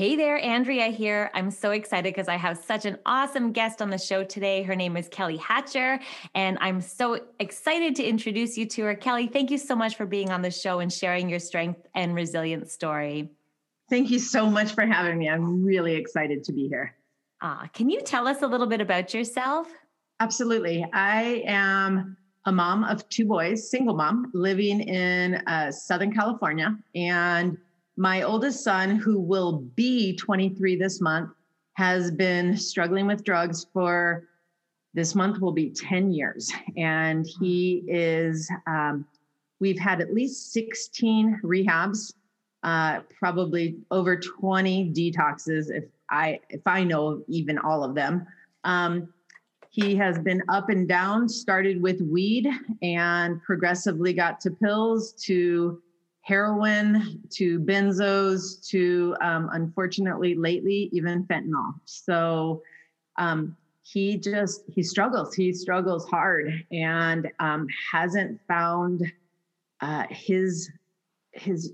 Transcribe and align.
Hey 0.00 0.16
there, 0.16 0.42
Andrea 0.42 0.86
here. 0.86 1.30
I'm 1.34 1.50
so 1.50 1.72
excited 1.72 2.14
because 2.14 2.26
I 2.26 2.36
have 2.36 2.56
such 2.56 2.86
an 2.86 2.96
awesome 3.04 3.52
guest 3.52 3.82
on 3.82 3.90
the 3.90 3.98
show 3.98 4.24
today. 4.24 4.62
Her 4.62 4.74
name 4.74 4.96
is 4.96 5.08
Kelly 5.08 5.36
Hatcher, 5.36 6.00
and 6.34 6.56
I'm 6.62 6.80
so 6.80 7.20
excited 7.38 7.94
to 7.96 8.02
introduce 8.02 8.56
you 8.56 8.64
to 8.64 8.84
her. 8.84 8.94
Kelly, 8.94 9.26
thank 9.26 9.50
you 9.50 9.58
so 9.58 9.76
much 9.76 9.96
for 9.96 10.06
being 10.06 10.30
on 10.30 10.40
the 10.40 10.50
show 10.50 10.78
and 10.78 10.90
sharing 10.90 11.28
your 11.28 11.38
strength 11.38 11.86
and 11.94 12.14
resilience 12.14 12.72
story. 12.72 13.28
Thank 13.90 14.08
you 14.08 14.18
so 14.18 14.48
much 14.48 14.72
for 14.72 14.86
having 14.86 15.18
me. 15.18 15.28
I'm 15.28 15.62
really 15.62 15.96
excited 15.96 16.44
to 16.44 16.52
be 16.54 16.66
here. 16.66 16.96
Ah, 17.42 17.68
can 17.74 17.90
you 17.90 18.00
tell 18.00 18.26
us 18.26 18.40
a 18.40 18.46
little 18.46 18.66
bit 18.66 18.80
about 18.80 19.12
yourself? 19.12 19.68
Absolutely. 20.18 20.82
I 20.94 21.44
am 21.46 22.16
a 22.46 22.52
mom 22.52 22.84
of 22.84 23.06
two 23.10 23.26
boys, 23.26 23.70
single 23.70 23.96
mom, 23.96 24.30
living 24.32 24.80
in 24.80 25.34
uh, 25.46 25.70
Southern 25.70 26.14
California. 26.14 26.74
And 26.94 27.58
my 27.96 28.22
oldest 28.22 28.64
son, 28.64 28.96
who 28.96 29.20
will 29.20 29.58
be 29.74 30.16
23 30.16 30.76
this 30.76 31.00
month, 31.00 31.30
has 31.74 32.10
been 32.10 32.56
struggling 32.56 33.06
with 33.06 33.24
drugs 33.24 33.66
for 33.72 34.28
this 34.94 35.14
month 35.14 35.40
will 35.40 35.52
be 35.52 35.70
10 35.70 36.12
years. 36.12 36.50
And 36.76 37.26
he 37.40 37.84
is, 37.86 38.50
um, 38.66 39.06
we've 39.60 39.78
had 39.78 40.00
at 40.00 40.12
least 40.12 40.52
16 40.52 41.40
rehabs, 41.44 42.12
uh, 42.62 43.00
probably 43.18 43.76
over 43.90 44.16
20 44.16 44.92
detoxes, 44.92 45.70
if 45.70 45.84
I, 46.10 46.40
if 46.48 46.66
I 46.66 46.84
know 46.84 47.22
even 47.28 47.58
all 47.58 47.84
of 47.84 47.94
them. 47.94 48.26
Um, 48.64 49.12
he 49.70 49.94
has 49.94 50.18
been 50.18 50.42
up 50.48 50.68
and 50.68 50.88
down, 50.88 51.28
started 51.28 51.80
with 51.80 52.00
weed 52.00 52.48
and 52.82 53.40
progressively 53.42 54.12
got 54.12 54.40
to 54.40 54.50
pills 54.50 55.12
to 55.24 55.80
heroin 56.22 57.22
to 57.30 57.58
benzos 57.60 58.66
to 58.68 59.16
um, 59.20 59.48
unfortunately 59.52 60.34
lately 60.34 60.90
even 60.92 61.24
fentanyl. 61.24 61.74
So 61.84 62.62
um, 63.16 63.56
he 63.82 64.16
just 64.16 64.62
he 64.68 64.82
struggles 64.82 65.34
he 65.34 65.52
struggles 65.52 66.08
hard 66.08 66.64
and 66.70 67.28
um, 67.40 67.66
hasn't 67.90 68.40
found 68.46 69.10
uh, 69.80 70.04
his 70.10 70.70
his 71.32 71.72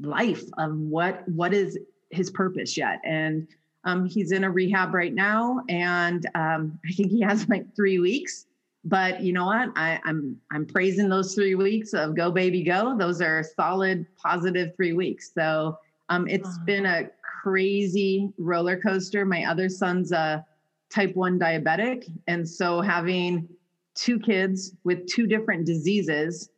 life 0.00 0.44
of 0.58 0.76
what 0.76 1.26
what 1.28 1.54
is 1.54 1.78
his 2.10 2.30
purpose 2.30 2.76
yet. 2.76 3.00
And 3.04 3.48
um, 3.84 4.06
he's 4.06 4.32
in 4.32 4.44
a 4.44 4.50
rehab 4.50 4.92
right 4.92 5.14
now 5.14 5.62
and 5.68 6.28
um, 6.34 6.78
i 6.86 6.92
think 6.92 7.10
he 7.10 7.20
has 7.20 7.48
like 7.48 7.74
three 7.74 7.98
weeks 7.98 8.46
but 8.84 9.20
you 9.20 9.32
know 9.32 9.46
what? 9.46 9.70
I, 9.76 10.00
i'm 10.04 10.40
i'm 10.52 10.64
praising 10.64 11.08
those 11.08 11.34
three 11.34 11.54
weeks 11.54 11.94
of 11.94 12.16
go 12.16 12.30
baby 12.30 12.62
go. 12.62 12.96
Those 12.96 13.20
are 13.20 13.42
solid 13.42 14.06
positive 14.16 14.74
three 14.76 14.92
weeks. 14.92 15.32
So 15.34 15.78
um, 16.08 16.26
it's 16.28 16.48
has 16.48 16.58
been 16.60 16.86
a 16.86 17.10
crazy 17.42 18.32
roller 18.38 18.80
coaster. 18.80 19.24
My 19.24 19.44
other 19.44 19.68
son's 19.68 20.12
a 20.12 20.44
type 20.90 21.14
1 21.14 21.38
diabetic 21.38 22.10
and 22.28 22.48
so 22.48 22.80
having 22.80 23.46
two 23.94 24.18
kids 24.18 24.72
with 24.84 25.06
two 25.06 25.26
different 25.26 25.66
diseases 25.66 26.48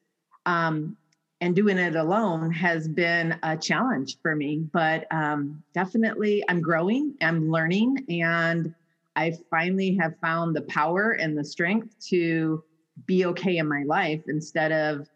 um, 0.47 0.97
and 1.41 1.57
doing 1.57 1.79
it 1.79 1.97
alone 1.97 2.53
has 2.53 2.87
been 2.87 3.37
a 3.43 3.57
challenge 3.57 4.19
for 4.23 4.37
me. 4.37 4.59
But 4.73 5.07
um, 5.11 5.63
definitely 5.75 6.45
i'm 6.49 6.61
growing 6.61 7.15
i'm 7.23 7.51
learning 7.51 8.05
and 8.09 8.75
I 9.17 9.33
finally 9.51 9.97
have 10.01 10.15
found 10.21 10.55
the 10.55 10.63
power 10.63 11.13
and 11.13 11.37
the 11.37 11.45
strength 11.45 11.95
to 12.09 12.63
be 13.07 13.27
okay 13.27 13.57
in 13.57 13.69
my 13.69 13.83
life 13.87 14.23
instead 14.29 14.73
of 14.73 15.09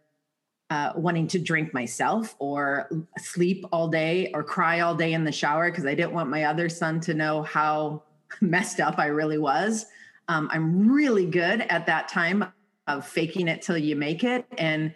uh, 0.71 0.93
wanting 0.97 1.27
to 1.29 1.39
drink 1.39 1.73
myself 1.75 2.35
or 2.39 2.89
sleep 3.19 3.65
all 3.71 3.89
day 3.89 4.31
or 4.35 4.43
cry 4.43 4.81
all 4.81 4.95
day 4.95 5.13
in 5.13 5.25
the 5.25 5.33
shower 5.33 5.71
because 5.71 5.87
I 5.87 5.95
didn't 5.95 6.13
want 6.13 6.31
my 6.31 6.45
other 6.45 6.69
son 6.69 7.01
to 7.01 7.15
know 7.15 7.43
how 7.43 8.03
messed 8.41 8.81
up 8.81 8.99
I 8.99 9.07
really 9.07 9.39
was. 9.39 9.87
Um, 10.29 10.49
I'm 10.51 10.91
really 10.91 11.27
good 11.27 11.61
at 11.61 11.87
that 11.87 12.09
time 12.09 12.47
of 12.87 13.07
faking 13.07 13.49
it 13.49 13.63
till 13.63 13.79
you 13.79 13.95
make 13.95 14.25
it. 14.25 14.47
And 14.59 14.95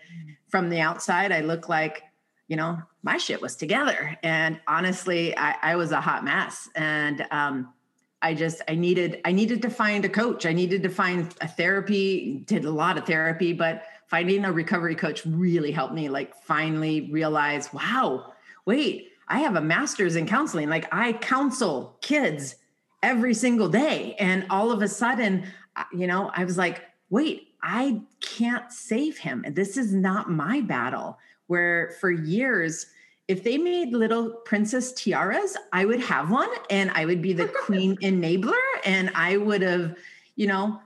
from 0.49 0.71
the 0.71 0.81
outside, 0.81 1.33
I 1.33 1.41
look 1.41 1.69
like, 1.69 2.03
you 2.49 2.57
know, 2.57 2.79
my 3.03 3.19
shit 3.19 3.41
was 3.41 3.55
together. 3.55 4.17
And 4.23 4.61
honestly, 4.67 5.37
I, 5.37 5.55
I 5.63 5.77
was 5.77 5.93
a 5.93 6.01
hot 6.01 6.25
mess. 6.25 6.69
And 6.75 7.27
um, 7.31 7.73
I 8.21 8.35
just 8.35 8.63
I 8.69 8.75
needed 8.75 9.21
I 9.25 9.33
needed 9.33 9.63
to 9.63 9.71
find 9.71 10.05
a 10.05 10.09
coach. 10.09 10.45
I 10.45 10.53
needed 10.53 10.83
to 10.83 10.89
find 10.89 11.33
a 11.41 11.49
therapy, 11.49 12.43
did 12.47 12.65
a 12.65 12.71
lot 12.71 12.99
of 12.99 13.07
therapy, 13.07 13.53
but 13.53 13.85
finding 14.07 14.45
a 14.45 14.53
recovery 14.53 14.95
coach 14.95 15.25
really 15.25 15.71
helped 15.71 15.95
me 15.95 16.09
like 16.09 16.35
finally 16.35 17.09
realize, 17.13 17.73
wow, 17.73 18.33
wait, 18.65 19.13
I 19.29 19.41
have 19.41 19.57
a 19.57 19.61
master's 19.61 20.17
in 20.17 20.27
counseling. 20.27 20.69
Like 20.69 20.89
I 20.93 21.13
counsel 21.13 21.97
kids 22.01 22.57
every 23.03 23.35
single 23.35 23.69
day 23.69 24.17
and 24.19 24.47
all 24.51 24.73
of 24.73 24.83
a 24.83 24.89
sudden, 24.89 25.47
you 25.93 26.07
know, 26.07 26.33
I 26.35 26.45
was 26.45 26.59
like, 26.59 26.83
wait, 27.11 27.49
I 27.63 28.01
can't 28.21 28.73
save 28.73 29.19
him. 29.19 29.43
And 29.45 29.55
This 29.55 29.77
is 29.77 29.95
not 29.95 30.31
my 30.31 30.61
battle. 30.61 31.19
Where 31.47 31.97
for 32.01 32.11
years 32.11 32.87
if 33.29 33.45
they 33.45 33.59
made 33.59 33.93
little 33.93 34.31
princess 34.31 34.93
tiaras, 34.93 35.57
I 35.73 35.85
would 35.85 36.01
have 36.01 36.31
one 36.31 36.49
and 36.71 36.91
I 36.93 37.05
would 37.05 37.21
be 37.21 37.35
the 37.35 37.47
queen 37.65 37.97
enabler. 37.99 38.59
And 38.85 39.11
I 39.15 39.37
would 39.37 39.61
have, 39.61 39.97
you 40.35 40.47
know, 40.47 40.81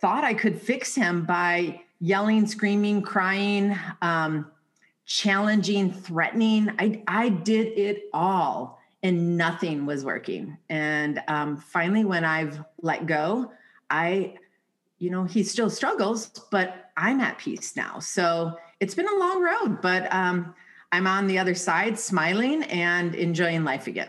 thought 0.00 0.24
I 0.24 0.32
could 0.32 0.60
fix 0.60 0.94
him 0.94 1.24
by 1.24 1.82
yelling, 2.00 2.46
screaming, 2.46 3.02
crying, 3.02 3.76
um, 4.00 4.50
challenging, 5.04 5.92
threatening. 5.92 6.70
I, 6.78 7.02
I 7.08 7.28
did 7.28 7.78
it 7.78 8.04
all 8.12 8.80
and 9.02 9.36
nothing 9.36 9.84
was 9.84 10.04
working. 10.04 10.56
And 10.68 11.20
um, 11.26 11.56
finally, 11.56 12.04
when 12.04 12.24
I've 12.24 12.62
let 12.80 13.06
go, 13.06 13.50
I, 13.90 14.34
you 14.98 15.10
know, 15.10 15.24
he 15.24 15.42
still 15.42 15.70
struggles, 15.70 16.28
but 16.50 16.92
I'm 16.96 17.20
at 17.20 17.38
peace 17.38 17.74
now. 17.74 17.98
So 17.98 18.56
it's 18.78 18.94
been 18.94 19.08
a 19.08 19.18
long 19.18 19.42
road, 19.42 19.82
but 19.82 20.12
um, 20.14 20.54
I'm 20.92 21.06
on 21.06 21.28
the 21.28 21.38
other 21.38 21.54
side 21.54 21.98
smiling 21.98 22.64
and 22.64 23.14
enjoying 23.14 23.62
life 23.62 23.86
again. 23.86 24.08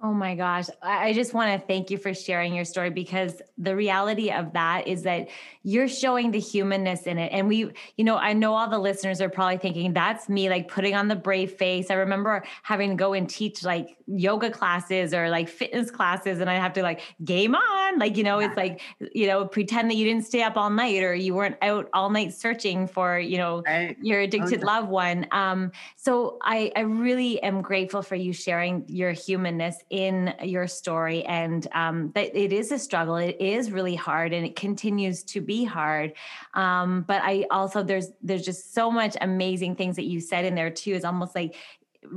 Oh 0.00 0.12
my 0.12 0.36
gosh. 0.36 0.66
I 0.80 1.12
just 1.12 1.34
want 1.34 1.60
to 1.60 1.66
thank 1.66 1.90
you 1.90 1.98
for 1.98 2.14
sharing 2.14 2.54
your 2.54 2.64
story 2.64 2.90
because 2.90 3.42
the 3.56 3.74
reality 3.74 4.30
of 4.30 4.52
that 4.52 4.86
is 4.86 5.02
that 5.02 5.28
you're 5.64 5.88
showing 5.88 6.30
the 6.30 6.38
humanness 6.38 7.02
in 7.02 7.18
it. 7.18 7.32
And 7.32 7.48
we, 7.48 7.72
you 7.96 8.04
know, 8.04 8.16
I 8.16 8.32
know 8.32 8.54
all 8.54 8.70
the 8.70 8.78
listeners 8.78 9.20
are 9.20 9.28
probably 9.28 9.58
thinking 9.58 9.92
that's 9.92 10.28
me 10.28 10.48
like 10.48 10.68
putting 10.68 10.94
on 10.94 11.08
the 11.08 11.16
brave 11.16 11.50
face. 11.54 11.90
I 11.90 11.94
remember 11.94 12.44
having 12.62 12.90
to 12.90 12.94
go 12.94 13.12
and 13.12 13.28
teach 13.28 13.64
like 13.64 13.96
yoga 14.06 14.50
classes 14.50 15.12
or 15.12 15.28
like 15.30 15.48
fitness 15.48 15.90
classes, 15.90 16.38
and 16.38 16.48
I 16.48 16.54
have 16.54 16.72
to 16.74 16.82
like 16.82 17.00
game 17.24 17.56
on. 17.56 17.98
Like, 17.98 18.16
you 18.16 18.22
know, 18.22 18.38
it's 18.38 18.56
like, 18.56 18.80
you 19.12 19.26
know, 19.26 19.46
pretend 19.46 19.90
that 19.90 19.96
you 19.96 20.04
didn't 20.04 20.24
stay 20.24 20.42
up 20.42 20.56
all 20.56 20.70
night 20.70 21.02
or 21.02 21.14
you 21.14 21.34
weren't 21.34 21.56
out 21.60 21.88
all 21.92 22.08
night 22.08 22.32
searching 22.32 22.86
for, 22.86 23.18
you 23.18 23.36
know, 23.36 23.62
right. 23.66 23.96
your 24.00 24.20
addicted 24.20 24.60
oh, 24.60 24.66
yeah. 24.66 24.78
loved 24.78 24.88
one. 24.88 25.26
Um, 25.32 25.72
so 25.96 26.38
I, 26.42 26.70
I 26.76 26.80
really 26.80 27.42
am 27.42 27.62
grateful 27.62 28.02
for 28.02 28.14
you 28.14 28.32
sharing 28.32 28.84
your 28.88 29.10
humanness 29.10 29.76
in 29.90 30.34
your 30.42 30.66
story 30.66 31.24
and 31.24 31.66
um, 31.72 32.12
that 32.14 32.36
it 32.36 32.52
is 32.52 32.72
a 32.72 32.78
struggle. 32.78 33.16
It 33.16 33.36
is 33.40 33.70
really 33.70 33.94
hard 33.94 34.32
and 34.32 34.44
it 34.44 34.56
continues 34.56 35.22
to 35.24 35.40
be 35.40 35.64
hard. 35.64 36.14
Um, 36.54 37.02
but 37.02 37.22
i 37.22 37.46
also 37.50 37.82
there's 37.82 38.10
there's 38.22 38.44
just 38.44 38.74
so 38.74 38.90
much 38.90 39.16
amazing 39.20 39.76
things 39.76 39.96
that 39.96 40.04
you 40.04 40.20
said 40.20 40.44
in 40.44 40.54
there 40.54 40.70
too. 40.70 40.92
It's 40.92 41.04
almost 41.04 41.34
like 41.34 41.56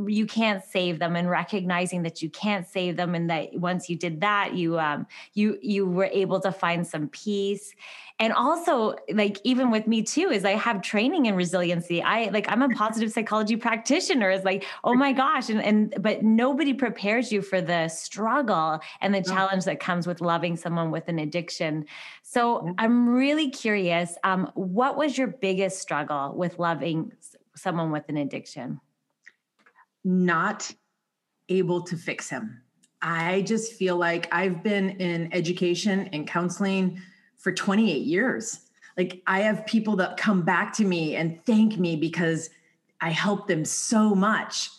you 0.07 0.25
can't 0.25 0.63
save 0.63 0.99
them 0.99 1.15
and 1.15 1.29
recognizing 1.29 2.03
that 2.03 2.21
you 2.21 2.29
can't 2.29 2.67
save 2.67 2.97
them 2.97 3.15
and 3.15 3.29
that 3.29 3.49
once 3.53 3.89
you 3.89 3.95
did 3.95 4.21
that 4.21 4.55
you 4.55 4.79
um 4.79 5.05
you 5.33 5.57
you 5.61 5.85
were 5.85 6.09
able 6.11 6.39
to 6.39 6.51
find 6.51 6.85
some 6.85 7.07
peace. 7.09 7.73
And 8.19 8.33
also 8.33 8.95
like 9.11 9.39
even 9.43 9.71
with 9.71 9.87
me 9.87 10.03
too 10.03 10.29
is 10.29 10.45
i 10.45 10.51
have 10.51 10.81
training 10.81 11.25
in 11.25 11.35
resiliency. 11.35 12.01
I 12.01 12.29
like 12.29 12.45
i'm 12.49 12.61
a 12.61 12.69
positive 12.83 13.11
psychology 13.11 13.55
practitioner. 13.55 14.29
Is 14.29 14.43
like 14.43 14.65
oh 14.83 14.93
my 14.93 15.11
gosh 15.13 15.49
and 15.49 15.61
and 15.61 15.95
but 15.99 16.23
nobody 16.23 16.73
prepares 16.73 17.31
you 17.31 17.41
for 17.41 17.61
the 17.61 17.87
struggle 17.87 18.79
and 19.01 19.13
the 19.13 19.21
challenge 19.23 19.65
that 19.65 19.79
comes 19.79 20.07
with 20.07 20.21
loving 20.21 20.55
someone 20.55 20.91
with 20.91 21.07
an 21.07 21.19
addiction. 21.19 21.85
So 22.23 22.73
i'm 22.77 23.09
really 23.09 23.49
curious 23.49 24.17
um 24.23 24.49
what 24.55 24.97
was 24.97 25.17
your 25.17 25.27
biggest 25.27 25.79
struggle 25.79 26.33
with 26.35 26.59
loving 26.59 27.11
someone 27.55 27.91
with 27.91 28.07
an 28.09 28.17
addiction 28.17 28.79
not 30.03 30.73
able 31.49 31.81
to 31.81 31.95
fix 31.95 32.29
him 32.29 32.61
i 33.01 33.41
just 33.41 33.73
feel 33.73 33.97
like 33.97 34.27
i've 34.31 34.63
been 34.63 34.91
in 34.91 35.31
education 35.33 36.07
and 36.13 36.27
counseling 36.27 36.99
for 37.41 37.51
28 37.51 38.05
years. 38.05 38.59
Like 38.97 39.21
I 39.25 39.39
have 39.41 39.65
people 39.65 39.95
that 39.97 40.15
come 40.15 40.43
back 40.43 40.73
to 40.73 40.85
me 40.85 41.15
and 41.15 41.43
thank 41.45 41.77
me 41.77 41.95
because 41.95 42.49
I 43.01 43.09
helped 43.09 43.47
them 43.47 43.65
so 43.65 44.13
much. 44.13 44.69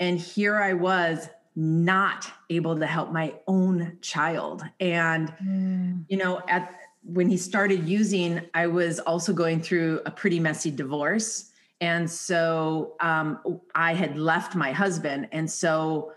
And 0.00 0.18
here 0.18 0.56
I 0.56 0.72
was 0.72 1.28
not 1.54 2.30
able 2.50 2.76
to 2.76 2.86
help 2.86 3.12
my 3.12 3.34
own 3.46 3.98
child. 4.00 4.64
And 4.80 5.32
mm. 5.42 6.04
you 6.08 6.16
know, 6.16 6.42
at 6.48 6.74
when 7.04 7.28
he 7.28 7.36
started 7.36 7.88
using, 7.88 8.40
I 8.52 8.66
was 8.66 8.98
also 8.98 9.32
going 9.32 9.62
through 9.62 10.02
a 10.04 10.10
pretty 10.10 10.40
messy 10.40 10.72
divorce. 10.72 11.47
And 11.80 12.10
so 12.10 12.94
um, 13.00 13.60
I 13.74 13.94
had 13.94 14.18
left 14.18 14.54
my 14.54 14.72
husband. 14.72 15.28
And 15.32 15.50
so 15.50 16.12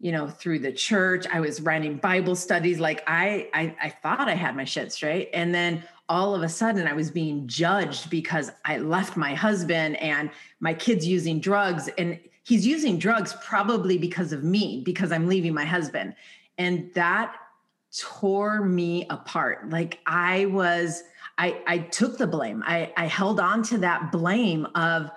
you 0.00 0.10
know 0.12 0.26
through 0.26 0.58
the 0.58 0.72
church 0.72 1.26
i 1.30 1.40
was 1.40 1.60
running 1.60 1.96
bible 1.96 2.34
studies. 2.34 2.80
Like 2.80 3.04
I, 3.06 3.48
I 3.52 3.76
i 3.82 3.88
thought 3.90 4.28
i 4.28 4.34
had 4.34 4.56
my 4.56 4.64
shit 4.64 4.92
straight. 4.92 5.30
And 5.32 5.54
then 5.54 5.84
all 6.08 6.34
of 6.34 6.42
a 6.42 6.48
sudden 6.48 6.88
i 6.88 6.94
was 6.94 7.10
being 7.10 7.46
judged 7.46 8.10
because 8.10 8.50
i 8.64 8.78
left 8.78 9.16
my 9.16 9.34
husband 9.34 9.96
and 9.96 10.30
my 10.58 10.74
kids 10.74 11.06
using 11.06 11.38
drugs. 11.38 11.88
And 11.98 12.18
he's 12.42 12.66
using 12.66 12.98
drugs 12.98 13.36
probably 13.44 13.98
because 13.98 14.32
of 14.32 14.42
me 14.42 14.82
because 14.84 15.12
i'm 15.12 15.28
leaving 15.28 15.54
my 15.54 15.66
husband. 15.66 16.14
And 16.56 16.92
that 16.94 17.36
tore 17.96 18.64
me 18.64 19.06
apart. 19.10 19.68
Like 19.68 19.98
i 20.06 20.46
was 20.46 21.02
i 21.40 21.60
i 21.66 21.78
took 21.78 22.16
the 22.18 22.26
blame 22.26 22.62
i 22.66 22.92
i 22.96 23.06
held 23.06 23.40
on 23.40 23.62
to 23.62 23.78
that 23.78 24.12
blame 24.12 24.66
of 24.74 25.10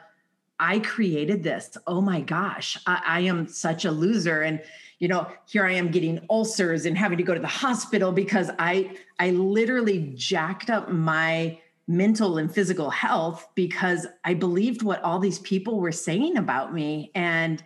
I 0.59 0.79
created 0.79 1.43
this. 1.43 1.77
Oh 1.87 1.99
my 1.99 2.21
gosh, 2.21 2.77
I, 2.87 3.01
I, 3.05 3.19
am 3.21 3.47
such 3.47 3.83
a 3.83 3.91
loser. 3.91 4.43
And, 4.43 4.61
you 4.99 5.09
know, 5.09 5.29
here 5.45 5.65
I 5.65 5.73
am 5.73 5.91
getting 5.91 6.25
ulcers 6.29 6.85
and 6.85 6.97
having 6.97 7.17
to 7.17 7.23
go 7.23 7.33
to 7.33 7.39
the 7.39 7.47
hospital 7.47 8.13
because 8.13 8.49
I 8.59 8.95
I 9.19 9.31
literally 9.31 10.13
jacked 10.15 10.69
up 10.69 10.89
my 10.89 11.59
mental 11.87 12.37
and 12.37 12.53
physical 12.53 12.89
health 12.89 13.47
because 13.55 14.07
I 14.23 14.35
believed 14.35 14.83
what 14.83 15.03
all 15.03 15.19
these 15.19 15.39
people 15.39 15.81
were 15.81 15.91
saying 15.91 16.37
about 16.37 16.73
me. 16.73 17.11
And 17.13 17.61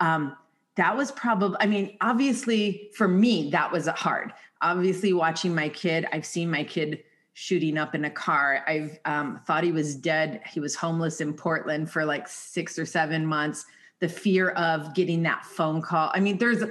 um, 0.00 0.36
that 0.74 0.96
was 0.96 1.10
probably, 1.12 1.56
I 1.60 1.66
mean, 1.66 1.96
obviously 2.00 2.90
for 2.94 3.08
me, 3.08 3.50
that 3.50 3.72
was 3.72 3.86
hard. 3.86 4.32
Obviously, 4.60 5.12
watching 5.12 5.54
my 5.54 5.68
kid, 5.70 6.06
I've 6.12 6.26
seen 6.26 6.50
my 6.50 6.64
kid 6.64 7.02
shooting 7.34 7.78
up 7.78 7.94
in 7.94 8.04
a 8.04 8.10
car. 8.10 8.64
I've 8.66 8.98
um, 9.04 9.40
thought 9.46 9.64
he 9.64 9.72
was 9.72 9.94
dead. 9.94 10.42
He 10.50 10.60
was 10.60 10.74
homeless 10.74 11.20
in 11.20 11.32
Portland 11.32 11.90
for 11.90 12.04
like 12.04 12.28
six 12.28 12.78
or 12.78 12.86
seven 12.86 13.24
months. 13.24 13.64
The 14.00 14.08
fear 14.08 14.50
of 14.50 14.94
getting 14.94 15.22
that 15.22 15.44
phone 15.44 15.80
call. 15.80 16.10
I 16.14 16.20
mean, 16.20 16.38
there's, 16.38 16.62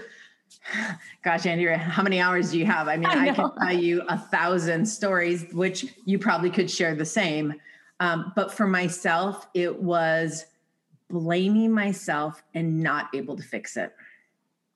gosh, 1.23 1.45
Andrea, 1.45 1.77
how 1.77 2.03
many 2.03 2.19
hours 2.19 2.51
do 2.51 2.59
you 2.59 2.65
have? 2.65 2.87
I 2.87 2.97
mean, 2.97 3.07
I, 3.07 3.29
I 3.29 3.33
can 3.33 3.51
tell 3.57 3.73
you 3.73 4.01
a 4.07 4.17
thousand 4.17 4.85
stories, 4.85 5.45
which 5.53 5.85
you 6.05 6.19
probably 6.19 6.49
could 6.49 6.69
share 6.69 6.95
the 6.95 7.05
same. 7.05 7.53
Um, 7.99 8.33
but 8.35 8.51
for 8.53 8.67
myself, 8.67 9.47
it 9.53 9.81
was 9.81 10.45
blaming 11.09 11.71
myself 11.71 12.41
and 12.53 12.79
not 12.79 13.09
able 13.13 13.35
to 13.35 13.43
fix 13.43 13.77
it. 13.77 13.93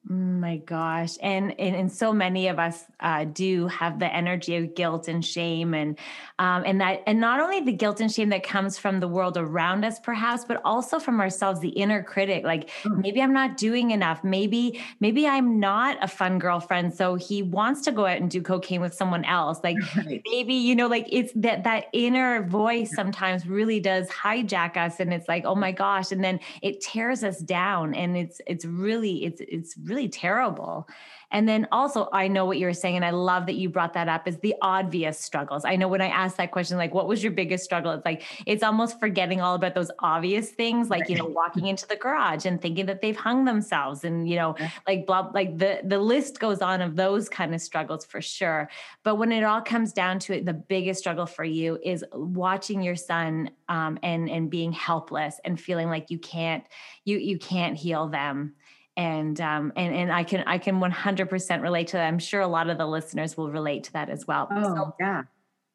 My 0.07 0.57
gosh. 0.57 1.17
And, 1.19 1.59
and, 1.59 1.75
and 1.75 1.91
so 1.91 2.13
many 2.13 2.47
of 2.47 2.59
us 2.59 2.83
uh, 2.99 3.23
do 3.25 3.67
have 3.69 3.97
the 3.97 4.13
energy 4.13 4.55
of 4.55 4.75
guilt 4.75 5.07
and 5.07 5.25
shame 5.25 5.73
and, 5.73 5.97
um, 6.37 6.61
and 6.63 6.79
that, 6.79 7.01
and 7.07 7.19
not 7.19 7.39
only 7.39 7.61
the 7.61 7.73
guilt 7.73 8.01
and 8.01 8.11
shame 8.11 8.29
that 8.29 8.43
comes 8.43 8.77
from 8.77 8.99
the 8.99 9.07
world 9.07 9.35
around 9.35 9.83
us, 9.83 9.99
perhaps, 9.99 10.45
but 10.45 10.61
also 10.63 10.99
from 10.99 11.19
ourselves, 11.19 11.59
the 11.59 11.69
inner 11.69 12.03
critic, 12.03 12.43
like 12.43 12.69
mm. 12.83 13.01
maybe 13.01 13.19
I'm 13.19 13.33
not 13.33 13.57
doing 13.57 13.89
enough. 13.89 14.23
Maybe, 14.23 14.79
maybe 14.99 15.25
I'm 15.25 15.59
not 15.59 15.97
a 16.03 16.07
fun 16.07 16.37
girlfriend. 16.37 16.93
So 16.93 17.15
he 17.15 17.41
wants 17.41 17.81
to 17.81 17.91
go 17.91 18.05
out 18.05 18.17
and 18.17 18.29
do 18.29 18.43
cocaine 18.43 18.81
with 18.81 18.93
someone 18.93 19.25
else. 19.25 19.59
Like 19.63 19.77
right. 19.95 20.21
maybe, 20.27 20.53
you 20.53 20.75
know, 20.75 20.85
like 20.87 21.07
it's 21.09 21.33
that, 21.37 21.63
that 21.63 21.85
inner 21.93 22.43
voice 22.43 22.93
sometimes 22.93 23.47
really 23.47 23.79
does 23.79 24.07
hijack 24.09 24.77
us. 24.77 24.99
And 24.99 25.11
it's 25.11 25.27
like, 25.27 25.45
oh 25.45 25.55
my 25.55 25.71
gosh. 25.71 26.11
And 26.11 26.23
then 26.23 26.39
it 26.61 26.79
tears 26.79 27.23
us 27.23 27.39
down 27.39 27.95
and 27.95 28.15
it's, 28.15 28.39
it's 28.45 28.65
really, 28.65 29.25
it's, 29.25 29.41
it's 29.41 29.75
really 29.83 29.94
really 29.95 30.09
terrible. 30.09 30.87
And 31.31 31.49
then 31.49 31.67
also, 31.71 32.07
I 32.13 32.27
know 32.27 32.45
what 32.45 32.59
you 32.59 32.67
were 32.67 32.73
saying, 32.73 32.95
and 32.95 33.03
I 33.03 33.09
love 33.09 33.47
that 33.47 33.55
you 33.55 33.67
brought 33.67 33.93
that 33.93 34.07
up 34.07 34.27
is 34.27 34.37
the 34.39 34.53
obvious 34.61 35.19
struggles. 35.19 35.65
I 35.65 35.75
know 35.75 35.87
when 35.87 35.99
I 35.99 36.07
asked 36.07 36.37
that 36.37 36.51
question, 36.51 36.77
like, 36.77 36.93
what 36.93 37.07
was 37.07 37.23
your 37.23 37.31
biggest 37.31 37.63
struggle? 37.63 37.91
It's 37.91 38.05
like, 38.05 38.23
it's 38.45 38.63
almost 38.63 38.99
forgetting 38.99 39.41
all 39.41 39.55
about 39.55 39.73
those 39.73 39.89
obvious 39.99 40.51
things, 40.51 40.89
like, 40.89 41.09
you 41.09 41.17
know, 41.17 41.25
walking 41.25 41.65
into 41.65 41.87
the 41.87 41.95
garage 41.95 42.45
and 42.45 42.61
thinking 42.61 42.85
that 42.85 43.01
they've 43.01 43.17
hung 43.17 43.43
themselves 43.43 44.03
and, 44.03 44.29
you 44.29 44.35
know, 44.35 44.55
like, 44.87 45.07
blah, 45.07 45.31
like 45.33 45.57
the, 45.57 45.81
the 45.83 45.99
list 45.99 46.39
goes 46.39 46.61
on 46.61 46.81
of 46.81 46.95
those 46.95 47.27
kind 47.27 47.55
of 47.55 47.59
struggles 47.59 48.05
for 48.05 48.21
sure. 48.21 48.69
But 49.03 49.15
when 49.15 49.31
it 49.31 49.43
all 49.43 49.61
comes 49.61 49.93
down 49.93 50.19
to 50.19 50.37
it, 50.37 50.45
the 50.45 50.53
biggest 50.53 50.99
struggle 50.99 51.25
for 51.25 51.43
you 51.43 51.79
is 51.83 52.05
watching 52.13 52.81
your 52.83 52.95
son 52.95 53.49
um, 53.67 53.97
and, 54.03 54.29
and 54.29 54.49
being 54.49 54.71
helpless 54.71 55.39
and 55.43 55.59
feeling 55.59 55.89
like 55.89 56.11
you 56.11 56.19
can't, 56.19 56.63
you, 57.03 57.17
you 57.17 57.39
can't 57.39 57.75
heal 57.75 58.07
them 58.07 58.53
and 58.97 59.39
um, 59.41 59.73
and 59.75 59.93
and 59.93 60.11
I 60.11 60.23
can 60.23 60.43
I 60.47 60.57
can 60.57 60.79
100% 60.79 61.61
relate 61.61 61.87
to 61.87 61.97
that. 61.97 62.07
I'm 62.07 62.19
sure 62.19 62.41
a 62.41 62.47
lot 62.47 62.69
of 62.69 62.77
the 62.77 62.87
listeners 62.87 63.35
will 63.35 63.51
relate 63.51 63.85
to 63.85 63.93
that 63.93 64.09
as 64.09 64.25
well. 64.25 64.47
Oh 64.51 64.75
so 64.75 64.95
yeah. 64.99 65.23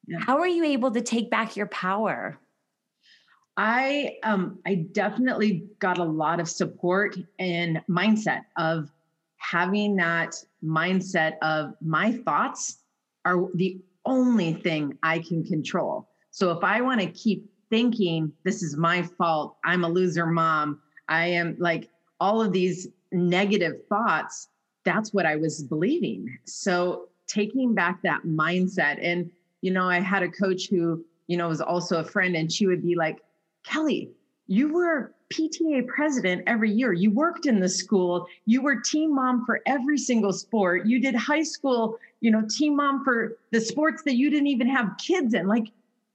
yeah. 0.07 0.19
How 0.21 0.39
are 0.39 0.49
you 0.49 0.65
able 0.65 0.91
to 0.93 1.01
take 1.01 1.31
back 1.31 1.57
your 1.57 1.67
power? 1.67 2.39
I 3.57 4.17
um 4.23 4.59
I 4.67 4.87
definitely 4.93 5.67
got 5.81 5.99
a 5.99 6.05
lot 6.05 6.41
of 6.41 6.49
support 6.49 7.17
and 7.39 7.83
mindset 7.91 8.43
of 8.57 8.91
having 9.37 9.97
that 9.97 10.35
mindset 10.65 11.35
of 11.43 11.75
my 11.81 12.13
thoughts 12.13 12.79
are 13.25 13.49
the 13.55 13.81
only 14.07 14.55
thing 14.55 14.97
I 15.03 15.19
can 15.19 15.45
control. 15.45 16.09
So 16.31 16.53
if 16.53 16.65
I 16.65 16.81
want 16.81 17.01
to 17.01 17.07
keep 17.09 17.51
thinking 17.71 18.33
this 18.45 18.63
is 18.63 18.77
my 18.77 19.03
fault, 19.03 19.57
I'm 19.65 19.85
a 19.85 19.89
loser 19.89 20.27
mom, 20.27 20.81
I 21.09 21.27
am 21.27 21.57
like 21.59 21.89
all 22.19 22.41
of 22.41 22.53
these 22.53 22.89
negative 23.13 23.85
thoughts, 23.89 24.49
that's 24.85 25.13
what 25.13 25.27
I 25.27 25.37
was 25.37 25.63
believing. 25.63 26.39
So 26.45 27.09
taking 27.27 27.75
back 27.75 28.03
that 28.03 28.23
mindset. 28.25 28.99
And, 29.01 29.31
you 29.61 29.71
know, 29.71 29.89
I 29.89 30.01
had 30.01 30.23
a 30.23 30.29
coach 30.29 30.69
who, 30.69 31.05
you 31.29 31.37
know, 31.37 31.49
was 31.49 31.61
also 31.61 32.01
a 32.01 32.05
friend, 32.05 32.35
and 32.35 32.51
she 32.51 32.67
would 32.67 32.83
be 32.83 32.97
like, 32.97 33.21
Kelly, 33.65 34.11
you 34.49 34.73
were 34.73 35.13
PTA 35.33 35.87
president 35.87 36.43
every 36.49 36.73
year. 36.73 36.93
You 36.93 37.13
worked 37.13 37.47
in 37.47 37.61
the 37.61 37.69
school. 37.69 38.27
You 38.47 38.63
were 38.63 38.81
team 38.81 39.15
mom 39.15 39.47
for 39.47 39.61
every 39.65 39.97
single 39.97 40.33
sport. 40.33 40.87
You 40.87 41.01
did 41.01 41.15
high 41.15 41.45
school, 41.45 41.99
you 42.21 42.33
know, 42.33 42.43
team 42.51 42.75
mom 42.75 43.05
for 43.05 43.37
the 43.53 43.61
sports 43.61 44.03
that 44.05 44.17
you 44.17 44.29
didn't 44.29 44.49
even 44.49 44.69
have 44.69 44.97
kids 44.99 45.35
in. 45.35 45.47
Like 45.47 45.69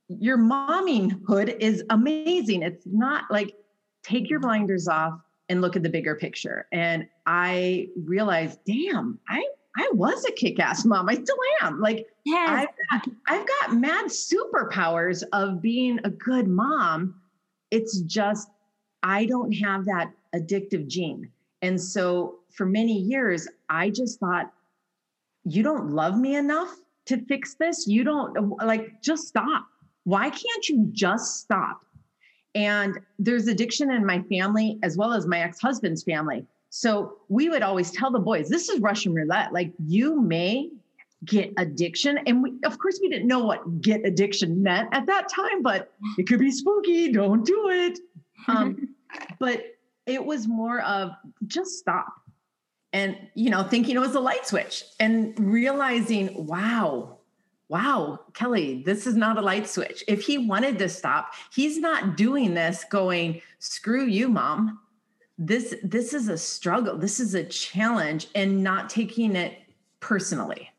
your 0.09 0.37
momminghood 0.37 1.57
is 1.59 1.81
amazing. 1.89 2.61
It's 2.61 2.85
not 2.85 3.31
like 3.31 3.55
take 4.03 4.29
your 4.29 4.41
blinders 4.41 4.89
off, 4.89 5.17
and 5.49 5.61
look 5.61 5.75
at 5.75 5.83
the 5.83 5.89
bigger 5.89 6.15
picture. 6.15 6.67
And 6.71 7.07
I 7.25 7.89
realized, 7.95 8.59
damn, 8.65 9.19
I 9.27 9.45
I 9.77 9.89
was 9.93 10.23
a 10.25 10.31
kick-ass 10.31 10.85
mom. 10.85 11.09
I 11.09 11.15
still 11.15 11.37
am. 11.61 11.81
Like 11.81 12.07
yes. 12.23 12.67
I've, 12.91 13.01
got, 13.05 13.15
I've 13.27 13.47
got 13.47 13.75
mad 13.75 14.05
superpowers 14.05 15.23
of 15.33 15.61
being 15.61 15.99
a 16.03 16.09
good 16.09 16.47
mom. 16.47 17.15
It's 17.71 17.99
just 18.01 18.47
I 19.03 19.25
don't 19.25 19.51
have 19.51 19.85
that 19.85 20.11
addictive 20.33 20.87
gene. 20.87 21.29
And 21.61 21.79
so 21.81 22.39
for 22.51 22.65
many 22.65 22.93
years, 22.93 23.47
I 23.69 23.89
just 23.89 24.19
thought, 24.19 24.51
you 25.43 25.61
don't 25.61 25.91
love 25.91 26.17
me 26.17 26.35
enough 26.35 26.73
to 27.05 27.23
fix 27.25 27.55
this. 27.55 27.85
You 27.85 28.03
don't 28.03 28.57
like 28.63 29.01
just 29.01 29.27
stop. 29.27 29.67
Why 30.05 30.29
can't 30.29 30.69
you 30.69 30.87
just 30.91 31.39
stop? 31.41 31.81
And 32.55 32.99
there's 33.19 33.47
addiction 33.47 33.91
in 33.91 34.05
my 34.05 34.21
family 34.23 34.79
as 34.81 34.97
well 34.97 35.13
as 35.13 35.27
my 35.27 35.39
ex 35.39 35.59
husband's 35.59 36.03
family. 36.03 36.45
So 36.69 37.17
we 37.29 37.49
would 37.49 37.61
always 37.61 37.91
tell 37.91 38.11
the 38.11 38.19
boys, 38.19 38.49
this 38.49 38.69
is 38.69 38.79
Russian 38.79 39.13
roulette. 39.13 39.53
Like 39.53 39.73
you 39.85 40.19
may 40.19 40.69
get 41.25 41.53
addiction. 41.57 42.19
And 42.25 42.41
we, 42.41 42.53
of 42.63 42.77
course, 42.79 42.99
we 43.01 43.09
didn't 43.09 43.27
know 43.27 43.43
what 43.43 43.81
get 43.81 44.05
addiction 44.05 44.63
meant 44.63 44.89
at 44.91 45.05
that 45.07 45.29
time, 45.29 45.61
but 45.61 45.91
it 46.17 46.27
could 46.27 46.39
be 46.39 46.51
spooky. 46.51 47.11
Don't 47.11 47.45
do 47.45 47.69
it. 47.69 47.99
Um, 48.47 48.95
but 49.39 49.63
it 50.05 50.23
was 50.23 50.47
more 50.47 50.81
of 50.81 51.11
just 51.47 51.77
stop 51.79 52.13
and 52.93 53.17
you 53.33 53.49
know 53.49 53.63
thinking 53.63 53.95
it 53.95 53.99
was 53.99 54.15
a 54.15 54.19
light 54.19 54.47
switch 54.47 54.83
and 54.99 55.37
realizing 55.39 56.45
wow 56.45 57.14
wow 57.69 58.19
kelly 58.33 58.83
this 58.85 59.07
is 59.07 59.15
not 59.15 59.37
a 59.37 59.41
light 59.41 59.67
switch. 59.67 60.03
If 60.07 60.23
he 60.23 60.37
wanted 60.37 60.77
to 60.79 60.89
stop 60.89 61.33
he's 61.53 61.79
not 61.79 62.17
doing 62.17 62.53
this 62.53 62.85
going 62.89 63.41
screw 63.59 64.05
you 64.05 64.29
mom. 64.29 64.79
This 65.37 65.75
this 65.83 66.13
is 66.13 66.29
a 66.29 66.37
struggle. 66.37 66.97
This 66.97 67.19
is 67.19 67.33
a 67.33 67.43
challenge 67.43 68.27
and 68.35 68.63
not 68.63 68.89
taking 68.89 69.35
it 69.35 69.57
personally 69.99 70.69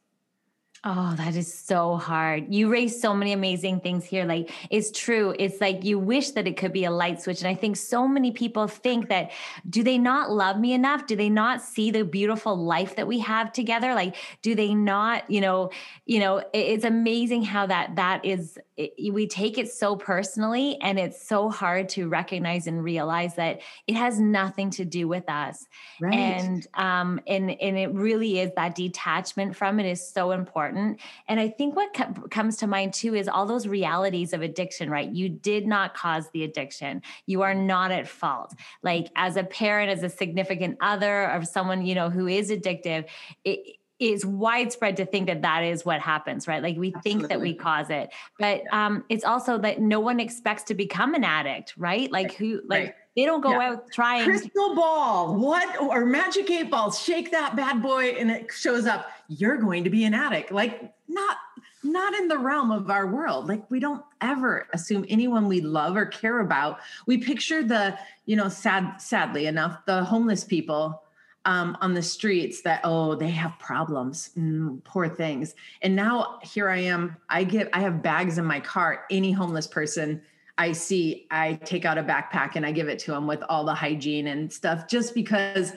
Oh, 0.88 1.14
that 1.16 1.35
is 1.35 1.52
so 1.52 1.97
hard. 1.97 2.55
You 2.55 2.69
raise 2.69 3.00
so 3.00 3.12
many 3.12 3.33
amazing 3.33 3.81
things 3.81 4.05
here. 4.05 4.25
Like, 4.25 4.52
it's 4.71 4.97
true. 4.97 5.35
It's 5.37 5.61
like 5.61 5.83
you 5.83 5.99
wish 5.99 6.31
that 6.31 6.47
it 6.47 6.57
could 6.57 6.73
be 6.73 6.85
a 6.85 6.93
light 6.93 7.21
switch. 7.21 7.40
And 7.40 7.49
I 7.49 7.57
think 7.57 7.76
so 7.76 8.07
many 8.07 8.31
people 8.31 8.69
think 8.69 9.09
that 9.09 9.33
do 9.69 9.83
they 9.83 9.99
not 9.99 10.31
love 10.31 10.61
me 10.61 10.75
enough? 10.75 11.09
Do 11.09 11.16
they 11.16 11.28
not 11.28 11.61
see 11.61 11.90
the 11.90 12.05
beautiful 12.05 12.57
life 12.57 12.95
that 12.95 13.09
we 13.09 13.19
have 13.19 13.52
together? 13.52 13.95
Like, 13.95 14.14
do 14.43 14.55
they 14.55 14.75
not, 14.75 15.28
you 15.28 15.40
know, 15.40 15.71
you 16.05 16.21
know, 16.21 16.45
it's 16.52 16.85
amazing 16.85 17.43
how 17.43 17.66
that 17.66 17.97
that 17.97 18.25
is 18.25 18.57
it, 18.76 19.12
we 19.12 19.26
take 19.26 19.59
it 19.59 19.73
so 19.73 19.97
personally 19.97 20.78
and 20.81 21.00
it's 21.00 21.26
so 21.26 21.49
hard 21.49 21.88
to 21.88 22.09
recognize 22.09 22.69
and 22.69 22.85
realize 22.85 23.35
that 23.37 23.61
it 23.88 23.97
has 23.97 24.21
nothing 24.21 24.71
to 24.71 24.85
do 24.85 25.09
with 25.09 25.28
us. 25.28 25.66
Right. 26.00 26.14
And 26.14 26.66
um 26.75 27.21
and 27.26 27.50
and 27.50 27.76
it 27.76 27.93
really 27.93 28.38
is 28.38 28.52
that 28.55 28.76
detachment 28.76 29.57
from 29.57 29.81
it 29.81 29.87
is 29.87 30.07
so 30.07 30.31
important 30.31 30.75
important. 30.76 31.00
And 31.28 31.40
I 31.40 31.49
think 31.49 31.76
what 31.76 31.95
co- 31.95 32.28
comes 32.28 32.56
to 32.59 32.66
mind 32.66 32.95
too 32.95 33.14
is 33.14 33.28
all 33.28 33.47
those 33.47 33.66
realities 33.66 34.33
of 34.33 34.42
addiction, 34.42 34.90
right? 34.90 35.11
You 35.11 35.28
did 35.28 35.66
not 35.66 35.95
cause 35.95 36.28
the 36.33 36.45
addiction. 36.45 37.02
You 37.26 37.42
are 37.42 37.54
not 37.54 37.90
at 37.90 38.09
fault. 38.09 38.54
Like 38.83 39.09
as 39.16 39.37
a 39.37 39.45
parent, 39.45 39.90
as 39.90 40.02
a 40.02 40.09
significant 40.09 40.78
other, 40.80 41.25
of 41.25 41.47
someone, 41.47 41.85
you 41.85 41.95
know, 41.95 42.11
who 42.11 42.26
is 42.26 42.50
addictive, 42.50 43.06
it, 43.45 43.76
is 43.99 44.26
widespread 44.26 44.95
to 44.99 45.06
think 45.06 45.26
that 45.26 45.40
that 45.40 45.64
is 45.64 45.87
what 45.87 46.02
happens, 46.02 46.47
right? 46.47 46.62
Like 46.62 46.76
we 46.76 46.92
Absolutely. 46.95 47.21
think 47.21 47.30
that 47.30 47.40
we 47.40 47.54
cause 47.54 47.88
it, 47.88 48.11
but 48.38 48.61
um, 48.71 49.04
it's 49.09 49.25
also 49.25 49.56
that 49.56 49.80
no 49.80 50.00
one 50.00 50.21
expects 50.21 50.64
to 50.64 50.75
become 50.75 51.14
an 51.14 51.25
addict, 51.25 51.73
right? 51.78 52.12
Like 52.12 52.35
who, 52.35 52.61
like 52.66 52.85
right. 52.85 52.95
They 53.16 53.25
don't 53.25 53.40
go 53.40 53.52
yeah. 53.52 53.70
out 53.70 53.90
trying. 53.90 54.25
Crystal 54.25 54.75
ball, 54.75 55.37
what 55.37 55.80
or 55.80 56.04
magic 56.04 56.50
eight 56.50 56.70
balls? 56.70 57.00
Shake 57.00 57.30
that 57.30 57.56
bad 57.56 57.82
boy, 57.82 58.11
and 58.11 58.30
it 58.30 58.52
shows 58.52 58.87
up. 58.87 59.08
You're 59.28 59.56
going 59.56 59.85
to 59.85 59.90
be 59.90 60.04
an 60.04 60.12
addict. 60.12 60.52
Like 60.52 60.92
not, 61.08 61.38
not 61.82 62.14
in 62.14 62.28
the 62.28 62.37
realm 62.37 62.70
of 62.70 62.90
our 62.90 63.06
world. 63.06 63.49
Like 63.49 63.68
we 63.70 63.80
don't 63.80 64.04
ever 64.20 64.68
assume 64.75 65.06
anyone 65.08 65.49
we 65.49 65.62
love 65.62 65.96
or 65.96 66.04
care 66.04 66.40
about. 66.40 66.80
We 67.06 67.16
picture 67.16 67.62
the, 67.62 67.99
you 68.26 68.37
know, 68.37 68.50
sad, 68.50 69.00
sadly 69.00 69.46
enough, 69.46 69.85
the 69.87 70.04
homeless 70.04 70.44
people 70.44 71.02
um, 71.46 71.78
on 71.80 71.94
the 71.94 72.02
streets 72.02 72.61
that 72.62 72.80
oh 72.82 73.14
they 73.14 73.30
have 73.30 73.56
problems 73.61 74.30
mm, 74.37 74.82
poor 74.82 75.08
things 75.08 75.54
and 75.80 75.94
now 75.94 76.40
here 76.42 76.68
i 76.68 76.78
am 76.78 77.16
i 77.30 77.44
get 77.44 77.70
i 77.73 77.78
have 77.78 78.02
bags 78.02 78.37
in 78.37 78.44
my 78.44 78.58
car 78.58 79.04
any 79.12 79.30
homeless 79.30 79.68
person 79.68 80.20
i 80.58 80.72
see 80.72 81.26
i 81.30 81.54
take 81.64 81.84
out 81.84 81.98
a 81.98 82.02
backpack 82.02 82.56
and 82.56 82.64
i 82.64 82.72
give 82.72 82.88
it 82.88 82.98
to 82.98 83.10
them 83.10 83.26
with 83.26 83.42
all 83.48 83.64
the 83.64 83.75
hygiene 83.75 84.28
and 84.28 84.52
stuff 84.52 84.88
just 84.88 85.14
because 85.14 85.72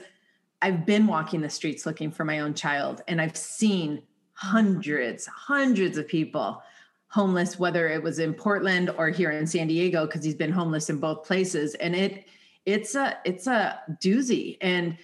i've 0.61 0.85
been 0.85 1.07
walking 1.07 1.41
the 1.41 1.49
streets 1.49 1.85
looking 1.85 2.11
for 2.11 2.23
my 2.25 2.39
own 2.39 2.53
child 2.53 3.01
and 3.07 3.21
i've 3.21 3.37
seen 3.37 4.01
hundreds 4.33 5.25
hundreds 5.27 5.97
of 5.97 6.07
people 6.07 6.61
homeless 7.07 7.57
whether 7.57 7.87
it 7.87 8.01
was 8.01 8.19
in 8.19 8.33
portland 8.33 8.89
or 8.97 9.09
here 9.09 9.31
in 9.31 9.45
san 9.45 9.67
diego 9.67 10.05
because 10.05 10.23
he's 10.23 10.35
been 10.35 10.51
homeless 10.51 10.89
in 10.89 10.99
both 10.99 11.23
places. 11.25 11.75
And 11.75 11.95
it 11.95 12.25
it's 12.65 12.95
a 12.95 13.17
it's 13.25 13.47
a 13.47 13.79
doozy. 14.01 14.57
And 14.61 14.97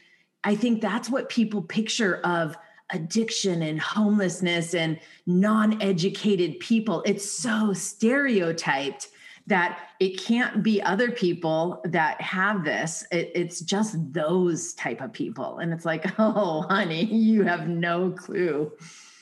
I 0.44 0.56
think 0.56 0.82
that's 0.82 1.10
what 1.10 1.30
people 1.30 1.62
picture 1.62 2.18
of 2.24 2.56
addiction 2.92 3.64
and 3.64 3.80
homelessness 3.80 4.76
and 4.76 5.00
non 5.26 5.82
educated 5.82 6.60
people. 6.60 7.02
It's 7.06 7.30
so 7.30 7.74
stereotyped 7.74 9.10
that 9.48 9.90
it 10.00 10.20
can't 10.20 10.64
be 10.64 10.82
other 10.82 11.12
people 11.12 11.82
that 11.86 12.20
have 12.20 12.64
this. 12.64 13.06
It, 13.12 13.32
it's 13.36 13.62
just 13.62 13.96
those 14.12 14.74
type 14.74 15.02
of 15.02 15.14
people. 15.14 15.60
And 15.60 15.72
it's 15.72 15.86
like 15.86 16.06
oh 16.20 16.62
honey 16.64 17.06
you 17.06 17.44
have 17.44 17.68
no 17.68 18.12
clue 18.12 18.72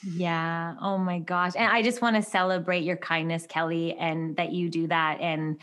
yeah. 0.05 0.75
Oh 0.81 0.97
my 0.97 1.19
gosh. 1.19 1.53
And 1.55 1.71
I 1.71 1.81
just 1.81 2.01
want 2.01 2.17
to 2.17 2.21
celebrate 2.21 2.83
your 2.83 2.97
kindness, 2.97 3.45
Kelly, 3.47 3.95
and 3.97 4.35
that 4.35 4.51
you 4.51 4.69
do 4.69 4.87
that. 4.87 5.19
And 5.21 5.57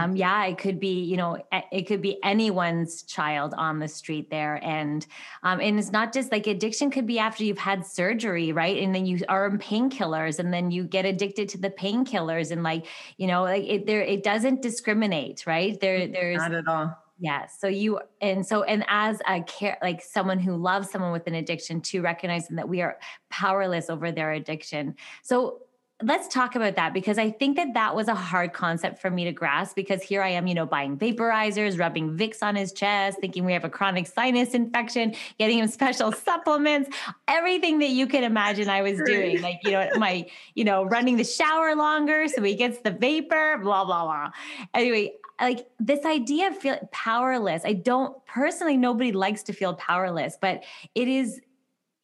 um, 0.00 0.16
yeah, 0.16 0.46
it 0.46 0.58
could 0.58 0.80
be, 0.80 1.02
you 1.04 1.16
know, 1.16 1.38
it 1.70 1.82
could 1.82 2.02
be 2.02 2.18
anyone's 2.24 3.02
child 3.02 3.54
on 3.56 3.78
the 3.78 3.86
street 3.86 4.30
there. 4.30 4.56
And 4.64 5.06
um, 5.44 5.60
and 5.60 5.78
it's 5.78 5.92
not 5.92 6.12
just 6.12 6.32
like 6.32 6.46
addiction 6.46 6.90
could 6.90 7.06
be 7.06 7.18
after 7.20 7.44
you've 7.44 7.58
had 7.58 7.86
surgery, 7.86 8.52
right? 8.52 8.82
And 8.82 8.94
then 8.94 9.06
you 9.06 9.20
are 9.28 9.46
on 9.46 9.58
painkillers 9.58 10.38
and 10.40 10.52
then 10.52 10.70
you 10.70 10.84
get 10.84 11.04
addicted 11.04 11.48
to 11.50 11.58
the 11.58 11.70
painkillers 11.70 12.50
and 12.50 12.62
like, 12.62 12.86
you 13.16 13.28
know, 13.28 13.42
like 13.42 13.64
it 13.64 13.86
there 13.86 14.02
it 14.02 14.24
doesn't 14.24 14.60
discriminate, 14.60 15.46
right? 15.46 15.78
There 15.80 16.08
there's 16.08 16.38
not 16.38 16.52
at 16.52 16.66
all 16.66 17.03
yeah. 17.18 17.46
So 17.46 17.68
you 17.68 18.00
and 18.20 18.44
so 18.44 18.64
and 18.64 18.84
as 18.88 19.20
a 19.28 19.40
care 19.42 19.78
like 19.80 20.02
someone 20.02 20.38
who 20.38 20.56
loves 20.56 20.90
someone 20.90 21.12
with 21.12 21.26
an 21.28 21.34
addiction 21.34 21.80
to 21.82 22.02
recognizing 22.02 22.56
that 22.56 22.68
we 22.68 22.82
are 22.82 22.98
powerless 23.30 23.88
over 23.88 24.10
their 24.10 24.32
addiction. 24.32 24.96
So 25.22 25.60
let's 26.04 26.28
talk 26.28 26.54
about 26.54 26.76
that 26.76 26.92
because 26.92 27.18
I 27.18 27.30
think 27.30 27.56
that 27.56 27.74
that 27.74 27.96
was 27.96 28.08
a 28.08 28.14
hard 28.14 28.52
concept 28.52 29.00
for 29.00 29.10
me 29.10 29.24
to 29.24 29.32
grasp 29.32 29.74
because 29.74 30.02
here 30.02 30.22
I 30.22 30.28
am, 30.30 30.46
you 30.46 30.54
know, 30.54 30.66
buying 30.66 30.98
vaporizers, 30.98 31.78
rubbing 31.78 32.16
Vicks 32.16 32.42
on 32.42 32.56
his 32.56 32.72
chest, 32.72 33.18
thinking 33.20 33.44
we 33.44 33.52
have 33.54 33.64
a 33.64 33.70
chronic 33.70 34.06
sinus 34.06 34.52
infection, 34.54 35.14
getting 35.38 35.58
him 35.58 35.68
special 35.74 36.12
supplements, 36.12 36.90
everything 37.26 37.78
that 37.78 37.90
you 37.90 38.06
can 38.06 38.22
imagine 38.22 38.68
I 38.68 38.82
was 38.82 39.00
doing. 39.06 39.40
Like, 39.40 39.60
you 39.64 39.72
know, 39.72 39.88
my, 39.96 40.26
you 40.54 40.64
know, 40.64 40.84
running 40.84 41.16
the 41.16 41.24
shower 41.24 41.74
longer 41.74 42.28
so 42.28 42.42
he 42.42 42.54
gets 42.54 42.78
the 42.80 42.90
vapor, 42.90 43.58
blah, 43.62 43.84
blah, 43.84 44.04
blah. 44.04 44.30
Anyway, 44.74 45.14
like 45.40 45.66
this 45.80 46.04
idea 46.04 46.48
of 46.48 46.56
feel 46.58 46.78
powerless. 46.92 47.62
I 47.64 47.72
don't 47.72 48.24
personally, 48.26 48.76
nobody 48.76 49.12
likes 49.12 49.42
to 49.44 49.52
feel 49.52 49.74
powerless, 49.74 50.36
but 50.40 50.64
it 50.94 51.08
is 51.08 51.40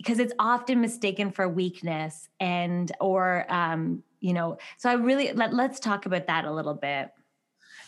because 0.01 0.19
it's 0.19 0.33
often 0.39 0.81
mistaken 0.81 1.31
for 1.31 1.47
weakness 1.47 2.31
and 2.41 2.91
or 3.01 3.45
um, 3.53 4.03
you 4.21 4.33
know. 4.33 4.57
So 4.79 4.89
I 4.89 4.95
really 4.95 5.31
let 5.33 5.53
let's 5.53 5.79
talk 5.79 6.07
about 6.07 6.27
that 6.27 6.47
a 6.47 6.51
little 6.51 6.75
bit. 6.75 7.11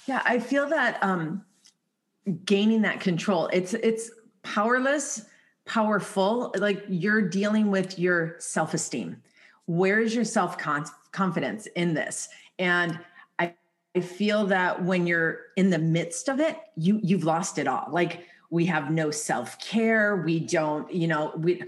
Yeah, 0.06 0.20
I 0.26 0.38
feel 0.38 0.68
that 0.68 1.02
um, 1.02 1.42
gaining 2.44 2.82
that 2.82 3.00
control. 3.00 3.48
It's 3.50 3.72
it's 3.72 4.10
powerless, 4.42 5.24
powerful. 5.64 6.54
Like 6.58 6.84
you're 6.86 7.22
dealing 7.22 7.70
with 7.70 7.98
your 7.98 8.36
self 8.40 8.74
esteem. 8.74 9.22
Where 9.64 9.98
is 9.98 10.14
your 10.14 10.24
self 10.24 10.58
confidence 10.58 11.66
in 11.74 11.94
this? 11.94 12.28
And 12.58 12.98
I 13.38 13.54
feel 14.00 14.46
that 14.46 14.84
when 14.84 15.06
you're 15.06 15.38
in 15.56 15.70
the 15.70 15.78
midst 15.78 16.28
of 16.28 16.40
it, 16.40 16.58
you 16.76 17.00
you've 17.02 17.24
lost 17.24 17.56
it 17.56 17.66
all. 17.66 17.88
Like 17.90 18.26
we 18.50 18.66
have 18.66 18.90
no 18.90 19.10
self-care, 19.10 20.22
we 20.26 20.38
don't, 20.38 20.92
you 20.92 21.08
know, 21.08 21.32
we 21.38 21.62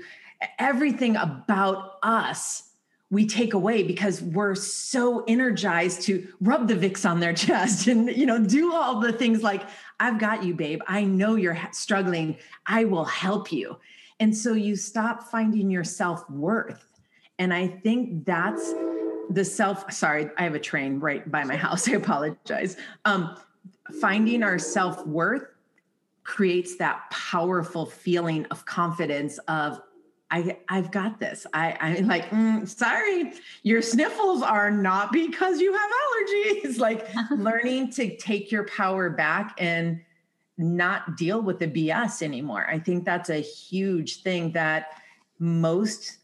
everything 0.59 1.17
about 1.17 1.99
us 2.03 2.71
we 3.11 3.27
take 3.27 3.55
away 3.55 3.85
because 3.85 4.21
we're 4.21 4.57
so 4.57 5.23
energized 5.29 6.03
to 6.03 6.27
rub 6.41 6.67
the 6.67 6.75
Vicks 6.75 7.09
on 7.09 7.21
their 7.21 7.33
chest 7.45 7.87
and 7.87 8.15
you 8.15 8.27
know 8.27 8.39
do 8.45 8.73
all 8.73 9.01
the 9.01 9.13
things 9.13 9.43
like 9.43 9.63
I've 10.01 10.19
got 10.19 10.43
you 10.43 10.55
babe. 10.55 10.81
I 10.89 11.05
know 11.05 11.37
you're 11.37 11.59
struggling. 11.73 12.37
I 12.67 12.85
will 12.85 13.05
help 13.05 13.53
you. 13.53 13.79
And 14.21 14.37
so 14.37 14.53
you 14.53 14.77
stop 14.77 15.25
finding 15.25 15.71
your 15.71 15.85
self-worth. 15.85 16.85
And 17.39 17.55
I 17.55 17.69
think 17.69 18.25
that's 18.25 18.75
the 19.31 19.45
self 19.45 19.91
sorry 19.91 20.29
i 20.37 20.43
have 20.43 20.55
a 20.55 20.61
train 20.61 21.01
right 21.01 21.31
by 21.31 21.45
my 21.45 21.57
house. 21.57 21.89
I 21.89 21.93
apologize. 21.93 22.77
Um, 23.05 23.37
finding 24.01 24.43
our 24.43 24.59
self-worth 24.59 25.47
creates 26.25 26.77
that 26.79 27.11
powerful 27.11 27.87
feeling 27.87 28.47
of 28.47 28.65
confidence 28.65 29.39
of 29.47 29.81
I, 30.31 30.59
I've 30.69 30.91
got 30.91 31.21
this. 31.21 31.47
I, 31.53 31.77
I'm 31.81 32.07
like, 32.09 32.31
mm, 32.31 32.69
sorry, 32.69 33.33
your 33.63 33.83
sniffles 33.83 34.43
are 34.43 34.71
not 34.71 35.13
because 35.13 35.61
you 35.61 35.73
have 35.73 35.91
allergies. 35.91 36.79
like 36.85 37.07
learning 37.31 37.91
to 37.93 38.17
take 38.17 38.51
your 38.51 38.65
power 38.65 39.11
back 39.11 39.55
and 39.59 40.01
not 40.57 41.17
deal 41.17 41.43
with 41.43 41.59
the 41.59 41.67
BS 41.67 42.23
anymore. 42.23 42.67
I 42.69 42.79
think 42.79 43.05
that's 43.05 43.31
a 43.31 43.41
huge 43.41 44.23
thing 44.23 44.53
that 44.53 45.03
most 45.39 46.19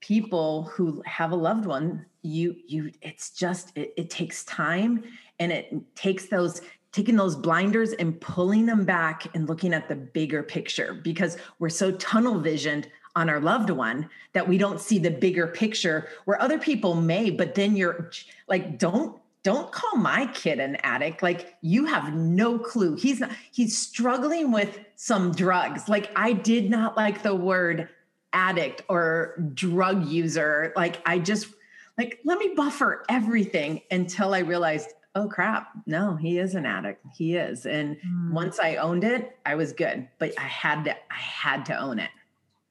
people 0.00 0.64
who 0.64 1.02
have 1.06 1.32
a 1.32 1.36
loved 1.36 1.66
one 1.66 2.04
you 2.22 2.56
you 2.66 2.90
it's 3.02 3.30
just 3.30 3.76
it, 3.76 3.92
it 3.96 4.10
takes 4.10 4.44
time 4.44 5.02
and 5.38 5.50
it 5.52 5.72
takes 5.94 6.26
those 6.26 6.60
taking 6.92 7.16
those 7.16 7.36
blinders 7.36 7.92
and 7.92 8.20
pulling 8.20 8.66
them 8.66 8.84
back 8.84 9.26
and 9.34 9.48
looking 9.48 9.74
at 9.74 9.88
the 9.88 9.94
bigger 9.94 10.42
picture 10.42 10.94
because 10.94 11.36
we're 11.58 11.68
so 11.68 11.92
tunnel 11.92 12.40
visioned 12.40 12.88
on 13.16 13.28
our 13.28 13.40
loved 13.40 13.70
one 13.70 14.08
that 14.32 14.46
we 14.46 14.58
don't 14.58 14.80
see 14.80 15.00
the 15.00 15.10
bigger 15.10 15.48
picture 15.48 16.08
where 16.26 16.40
other 16.40 16.58
people 16.58 16.94
may 16.94 17.30
but 17.30 17.56
then 17.56 17.76
you're 17.76 18.10
like 18.46 18.78
don't 18.78 19.18
don't 19.46 19.70
call 19.70 19.96
my 19.96 20.26
kid 20.34 20.58
an 20.58 20.74
addict. 20.82 21.22
Like 21.22 21.54
you 21.60 21.84
have 21.84 22.12
no 22.12 22.58
clue. 22.58 22.96
He's 22.96 23.20
not, 23.20 23.30
he's 23.52 23.78
struggling 23.78 24.50
with 24.50 24.76
some 24.96 25.30
drugs. 25.30 25.88
Like 25.88 26.10
I 26.16 26.32
did 26.32 26.68
not 26.68 26.96
like 26.96 27.22
the 27.22 27.32
word 27.32 27.88
addict 28.32 28.82
or 28.88 29.40
drug 29.54 30.04
user. 30.04 30.72
Like 30.74 31.00
I 31.06 31.20
just 31.20 31.46
like 31.96 32.18
let 32.24 32.40
me 32.40 32.54
buffer 32.56 33.04
everything 33.08 33.82
until 33.92 34.34
I 34.34 34.40
realized, 34.40 34.90
oh 35.14 35.28
crap, 35.28 35.68
no, 35.86 36.16
he 36.16 36.38
is 36.38 36.56
an 36.56 36.66
addict. 36.66 37.06
He 37.16 37.36
is. 37.36 37.66
And 37.66 37.98
mm. 38.04 38.32
once 38.32 38.58
I 38.58 38.74
owned 38.74 39.04
it, 39.04 39.38
I 39.46 39.54
was 39.54 39.72
good. 39.72 40.08
But 40.18 40.36
I 40.40 40.42
had 40.42 40.82
to 40.86 40.90
I 40.90 41.18
had 41.18 41.64
to 41.66 41.78
own 41.78 42.00
it. 42.00 42.10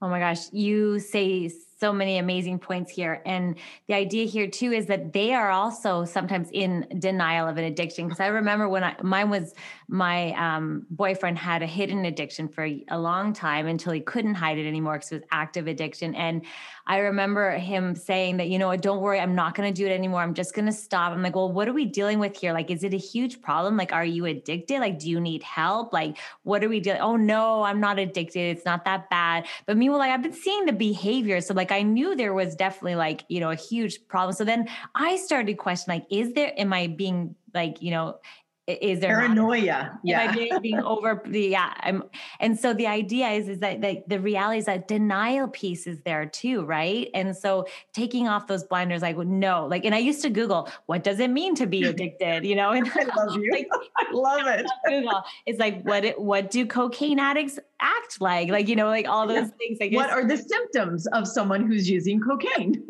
Oh 0.06 0.08
my 0.08 0.20
gosh, 0.20 0.54
you 0.54 1.00
say 1.00 1.50
so 1.78 1.92
many 1.92 2.18
amazing 2.18 2.60
points 2.60 2.92
here. 2.92 3.22
And 3.26 3.56
the 3.88 3.94
idea 3.94 4.26
here 4.26 4.48
too 4.48 4.72
is 4.72 4.86
that 4.88 5.14
they 5.14 5.34
are 5.34 5.52
also 5.52 6.06
sometimes 6.06 6.50
in 6.52 6.88
denial 7.00 7.48
of 7.48 7.58
an 7.58 7.66
addiction. 7.66 8.06
Because 8.06 8.20
I 8.20 8.28
remember 8.28 8.70
when 8.70 8.84
I 8.84 8.96
mine 9.02 9.30
was 9.30 9.54
my 9.88 10.32
um, 10.34 10.86
boyfriend 10.90 11.38
had 11.38 11.62
a 11.62 11.68
hidden 11.68 12.06
addiction 12.06 12.48
for 12.48 12.66
a 12.66 12.98
long 12.98 13.34
time 13.34 13.68
until 13.68 13.92
he 13.92 14.02
couldn't 14.02 14.36
hide 14.36 14.58
it 14.58 14.68
anymore 14.68 14.94
because 14.94 15.12
it 15.12 15.16
was 15.16 15.24
active 15.32 15.68
addiction. 15.68 16.16
And 16.16 16.46
I 16.88 17.00
remember 17.00 17.52
him 17.52 17.96
saying 17.96 18.38
that, 18.38 18.48
you 18.48 18.60
know, 18.60 18.76
don't 18.76 19.02
worry, 19.02 19.20
I'm 19.20 19.34
not 19.34 19.56
going 19.56 19.74
to 19.74 19.76
do 19.76 19.88
it 19.88 19.92
anymore. 19.92 20.22
I'm 20.22 20.36
just 20.36 20.54
going 20.54 20.68
to 20.68 20.72
stop. 20.72 21.14
I'm 21.14 21.24
like, 21.24 21.36
well, 21.36 21.52
what 21.52 21.68
are 21.68 21.74
we 21.74 21.86
dealing 21.86 22.20
with 22.20 22.38
here? 22.38 22.54
Like, 22.54 22.70
is 22.70 22.84
it 22.84 22.94
a 22.94 22.98
huge 22.98 23.42
problem? 23.42 23.76
Like, 23.76 23.92
are 23.92 24.06
you 24.06 24.26
addicted? 24.26 24.80
Like, 24.80 25.00
do 25.00 25.10
you 25.10 25.20
need 25.20 25.42
help? 25.42 25.94
Like, 25.94 26.18
what 26.44 26.64
are 26.64 26.70
we 26.70 26.80
doing? 26.80 26.98
Oh, 27.00 27.16
no, 27.16 27.64
I'm 27.64 27.80
not 27.80 27.98
addicted. 27.98 28.56
It's 28.56 28.66
not 28.66 28.86
that 28.86 29.10
bad. 29.10 29.48
But 29.66 29.78
meanwhile, 29.78 30.00
like, 30.00 30.12
I've 30.12 30.22
been 30.22 30.34
seeing 30.34 30.66
the 30.66 30.74
behavior. 30.74 31.42
So, 31.42 31.56
like, 31.56 31.65
I 31.72 31.82
knew 31.82 32.16
there 32.16 32.34
was 32.34 32.56
definitely 32.56 32.96
like, 32.96 33.26
you 33.28 33.40
know, 33.40 33.52
a 33.52 33.56
huge 33.56 34.08
problem. 34.08 34.36
So 34.36 34.44
then 34.44 34.68
I 34.96 35.18
started 35.18 35.58
questioning, 35.58 36.00
like, 36.00 36.08
is 36.12 36.34
there, 36.34 36.54
am 36.58 36.74
I 36.74 36.88
being 36.88 37.36
like, 37.54 37.82
you 37.82 37.92
know, 37.92 38.20
is 38.68 39.00
there 39.00 39.16
paranoia 39.16 40.00
yeah. 40.04 40.32
being, 40.32 40.60
being 40.60 40.80
over 40.84 41.22
the 41.26 41.42
yeah 41.42 41.74
I'm, 41.82 42.04
and 42.40 42.60
so 42.60 42.74
the 42.74 42.88
idea 42.88 43.30
is 43.30 43.48
is 43.48 43.60
that, 43.60 43.82
that 43.82 44.10
the 44.10 44.20
reality 44.20 44.60
is 44.60 44.66
that 44.66 44.88
denial 44.88 45.48
piece 45.48 45.86
is 45.86 46.00
there 46.02 46.26
too 46.26 46.64
right? 46.66 47.10
And 47.14 47.36
so 47.36 47.68
taking 47.94 48.28
off 48.28 48.48
those 48.48 48.64
blinders 48.64 49.04
like 49.04 49.18
no 49.18 49.68
like 49.68 49.86
and 49.86 49.94
i 49.94 50.00
used 50.00 50.22
to 50.24 50.30
google 50.30 50.70
what 50.88 51.04
does 51.04 51.20
it 51.20 51.30
mean 51.30 51.54
to 51.56 51.68
be 51.68 51.84
addicted 51.90 52.46
you 52.46 52.56
know? 52.56 52.72
And 52.72 52.92
i 52.96 53.04
love 53.04 53.38
you. 53.42 53.52
Like, 53.52 53.68
i 53.98 54.12
love 54.12 54.48
it. 54.48 54.66
Google 54.88 55.24
it's 55.46 55.60
like 55.60 55.84
what 55.84 56.04
it, 56.04 56.20
what 56.20 56.50
do 56.50 56.66
cocaine 56.66 57.20
addicts 57.20 57.60
act 57.80 58.20
like? 58.20 58.50
Like 58.50 58.68
you 58.68 58.76
know 58.76 58.88
like 58.88 59.08
all 59.08 59.28
those 59.28 59.48
yeah. 59.48 59.58
things 59.60 59.78
like 59.80 59.94
what 59.94 60.10
are 60.10 60.26
the 60.26 60.38
symptoms 60.38 61.06
of 61.08 61.28
someone 61.28 61.68
who's 61.68 61.90
using 61.90 62.20
cocaine? 62.20 62.84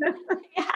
Yeah 0.58 0.72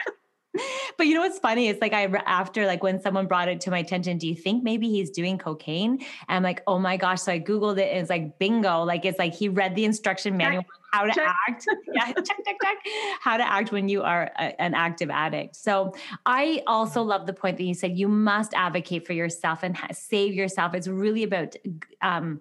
but 0.96 1.06
you 1.06 1.14
know 1.14 1.20
what's 1.20 1.38
funny? 1.38 1.68
It's 1.68 1.80
like 1.80 1.92
I 1.92 2.04
after 2.26 2.66
like 2.66 2.82
when 2.82 3.00
someone 3.00 3.26
brought 3.26 3.48
it 3.48 3.60
to 3.62 3.70
my 3.70 3.78
attention, 3.78 4.18
do 4.18 4.26
you 4.26 4.34
think 4.34 4.64
maybe 4.64 4.88
he's 4.88 5.10
doing 5.10 5.38
cocaine? 5.38 5.92
And 5.92 6.36
I'm 6.36 6.42
like, 6.42 6.62
oh 6.66 6.78
my 6.78 6.96
gosh! 6.96 7.22
So 7.22 7.32
I 7.32 7.40
googled 7.40 7.78
it, 7.78 7.90
and 7.90 8.00
it's 8.00 8.10
like 8.10 8.38
bingo. 8.38 8.82
Like 8.82 9.04
it's 9.04 9.18
like 9.18 9.34
he 9.34 9.48
read 9.48 9.74
the 9.74 9.84
instruction 9.84 10.36
manual 10.36 10.64
how 10.92 11.04
to 11.04 11.12
check. 11.12 11.34
act. 11.48 11.66
yeah, 11.94 12.06
check, 12.06 12.44
check, 12.44 12.56
check. 12.62 12.78
How 13.20 13.36
to 13.36 13.48
act 13.48 13.72
when 13.72 13.88
you 13.88 14.02
are 14.02 14.30
a, 14.38 14.60
an 14.60 14.74
active 14.74 15.10
addict. 15.10 15.56
So 15.56 15.94
I 16.26 16.62
also 16.66 17.02
love 17.02 17.26
the 17.26 17.32
point 17.32 17.58
that 17.58 17.64
you 17.64 17.74
said 17.74 17.96
you 17.96 18.08
must 18.08 18.54
advocate 18.54 19.06
for 19.06 19.12
yourself 19.12 19.62
and 19.62 19.78
save 19.92 20.34
yourself. 20.34 20.74
It's 20.74 20.88
really 20.88 21.22
about 21.22 21.54
um, 22.02 22.40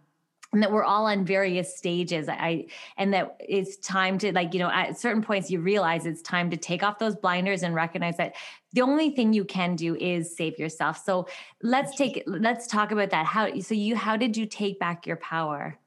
and 0.52 0.64
that 0.64 0.72
we're 0.72 0.84
all 0.84 1.06
on 1.06 1.26
various 1.26 1.78
stages 1.78 2.28
i 2.28 2.66
and 2.98 3.14
that 3.14 3.36
it's 3.40 3.78
time 3.78 4.18
to 4.18 4.32
like 4.34 4.54
you 4.54 4.60
know 4.60 4.70
at 4.72 4.98
certain 4.98 5.22
points 5.22 5.52
you 5.52 5.60
realize 5.60 6.06
it's 6.06 6.22
time 6.22 6.50
to 6.50 6.58
take 6.58 6.82
off 6.82 6.98
those 7.00 7.16
blinders 7.16 7.64
and 7.64 7.76
recognize 7.76 8.18
that 8.18 8.34
the 8.74 8.82
only 8.82 9.10
thing 9.10 9.34
you 9.34 9.46
can 9.46 9.76
do 9.76 9.96
is 9.96 10.36
save 10.36 10.60
yourself. 10.60 11.04
So 11.04 11.28
let's 11.64 11.96
take 11.96 12.24
let's 12.28 12.68
talk 12.68 12.92
about 12.92 13.10
that. 13.10 13.26
How 13.26 13.60
so 13.60 13.74
you 13.74 13.96
how 13.96 14.16
did 14.16 14.38
you 14.38 14.46
take 14.46 14.80
back 14.80 15.08
your 15.08 15.18
power? 15.18 15.78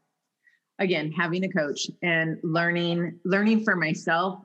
Again 0.79 1.13
having 1.13 1.45
a 1.45 1.49
coach 1.49 1.89
and 2.03 2.39
learning 2.43 3.19
learning 3.25 3.65
for 3.65 3.77
myself 3.77 4.45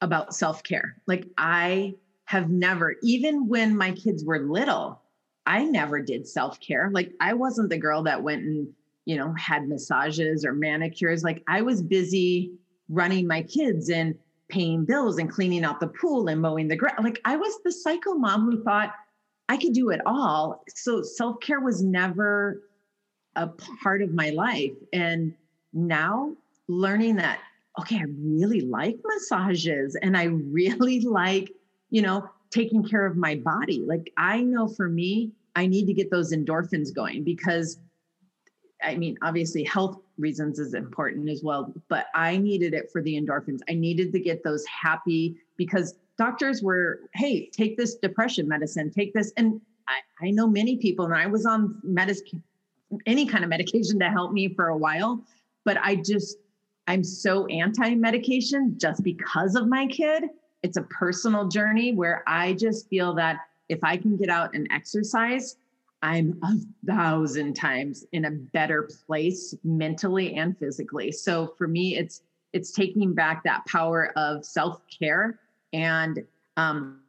about 0.00 0.34
self-care. 0.34 0.96
Like 1.06 1.26
i 1.38 1.94
have 2.26 2.50
never 2.50 2.96
even 3.02 3.48
when 3.48 3.76
my 3.76 3.92
kids 3.92 4.24
were 4.24 4.38
little 4.38 5.00
i 5.46 5.64
never 5.64 6.00
did 6.00 6.26
self-care. 6.26 6.90
Like 6.92 7.12
i 7.20 7.32
wasn't 7.32 7.70
the 7.70 7.78
girl 7.78 8.02
that 8.02 8.22
went 8.22 8.42
and 8.42 8.68
you 9.10 9.16
know, 9.16 9.34
had 9.36 9.68
massages 9.68 10.44
or 10.44 10.52
manicures. 10.52 11.24
Like 11.24 11.42
I 11.48 11.62
was 11.62 11.82
busy 11.82 12.52
running 12.88 13.26
my 13.26 13.42
kids 13.42 13.90
and 13.90 14.14
paying 14.48 14.84
bills 14.84 15.18
and 15.18 15.28
cleaning 15.28 15.64
out 15.64 15.80
the 15.80 15.88
pool 15.88 16.28
and 16.28 16.40
mowing 16.40 16.68
the 16.68 16.76
grass. 16.76 16.94
Like 17.02 17.20
I 17.24 17.34
was 17.34 17.58
the 17.64 17.72
psycho 17.72 18.14
mom 18.14 18.48
who 18.48 18.62
thought 18.62 18.94
I 19.48 19.56
could 19.56 19.72
do 19.72 19.90
it 19.90 20.00
all. 20.06 20.62
So 20.68 21.02
self 21.02 21.40
care 21.40 21.58
was 21.58 21.82
never 21.82 22.62
a 23.34 23.48
part 23.48 24.00
of 24.00 24.14
my 24.14 24.30
life. 24.30 24.74
And 24.92 25.34
now 25.72 26.36
learning 26.68 27.16
that, 27.16 27.40
okay, 27.80 27.96
I 27.96 28.04
really 28.16 28.60
like 28.60 28.96
massages 29.04 29.96
and 30.00 30.16
I 30.16 30.26
really 30.26 31.00
like, 31.04 31.50
you 31.90 32.02
know, 32.02 32.30
taking 32.52 32.84
care 32.84 33.06
of 33.06 33.16
my 33.16 33.34
body. 33.34 33.84
Like 33.84 34.12
I 34.16 34.42
know 34.42 34.68
for 34.68 34.88
me, 34.88 35.32
I 35.56 35.66
need 35.66 35.86
to 35.86 35.94
get 35.94 36.12
those 36.12 36.32
endorphins 36.32 36.94
going 36.94 37.24
because 37.24 37.76
I 38.82 38.96
mean, 38.96 39.16
obviously, 39.22 39.64
health 39.64 40.00
reasons 40.18 40.58
is 40.58 40.74
important 40.74 41.28
as 41.28 41.42
well, 41.42 41.72
but 41.88 42.06
I 42.14 42.36
needed 42.36 42.74
it 42.74 42.90
for 42.92 43.02
the 43.02 43.20
endorphins. 43.20 43.60
I 43.68 43.74
needed 43.74 44.12
to 44.12 44.20
get 44.20 44.42
those 44.42 44.64
happy 44.66 45.36
because 45.56 45.94
doctors 46.18 46.62
were, 46.62 47.00
hey, 47.14 47.46
take 47.46 47.76
this 47.76 47.96
depression 47.96 48.46
medicine, 48.48 48.90
take 48.90 49.12
this. 49.14 49.32
And 49.36 49.60
I, 49.88 50.26
I 50.26 50.30
know 50.30 50.46
many 50.46 50.76
people, 50.76 51.06
and 51.06 51.14
I 51.14 51.26
was 51.26 51.46
on 51.46 51.80
medicine, 51.82 52.42
any 53.06 53.26
kind 53.26 53.44
of 53.44 53.50
medication 53.50 53.98
to 54.00 54.10
help 54.10 54.32
me 54.32 54.52
for 54.54 54.68
a 54.68 54.76
while, 54.76 55.24
but 55.64 55.78
I 55.82 55.96
just, 55.96 56.38
I'm 56.86 57.04
so 57.04 57.46
anti 57.46 57.94
medication 57.94 58.76
just 58.78 59.02
because 59.02 59.54
of 59.54 59.68
my 59.68 59.86
kid. 59.86 60.24
It's 60.62 60.76
a 60.76 60.82
personal 60.82 61.48
journey 61.48 61.94
where 61.94 62.22
I 62.26 62.52
just 62.52 62.88
feel 62.88 63.14
that 63.14 63.38
if 63.68 63.82
I 63.82 63.96
can 63.96 64.16
get 64.16 64.28
out 64.28 64.54
and 64.54 64.68
exercise, 64.70 65.56
I'm 66.02 66.38
a 66.42 66.54
thousand 66.86 67.54
times 67.54 68.04
in 68.12 68.24
a 68.24 68.30
better 68.30 68.88
place 69.06 69.54
mentally 69.64 70.34
and 70.34 70.56
physically. 70.58 71.12
So 71.12 71.54
for 71.58 71.68
me, 71.68 71.96
it's 71.96 72.22
it's 72.52 72.72
taking 72.72 73.14
back 73.14 73.44
that 73.44 73.64
power 73.66 74.12
of 74.16 74.44
self 74.44 74.82
care 74.98 75.38
and 75.72 76.24
um, 76.56 77.00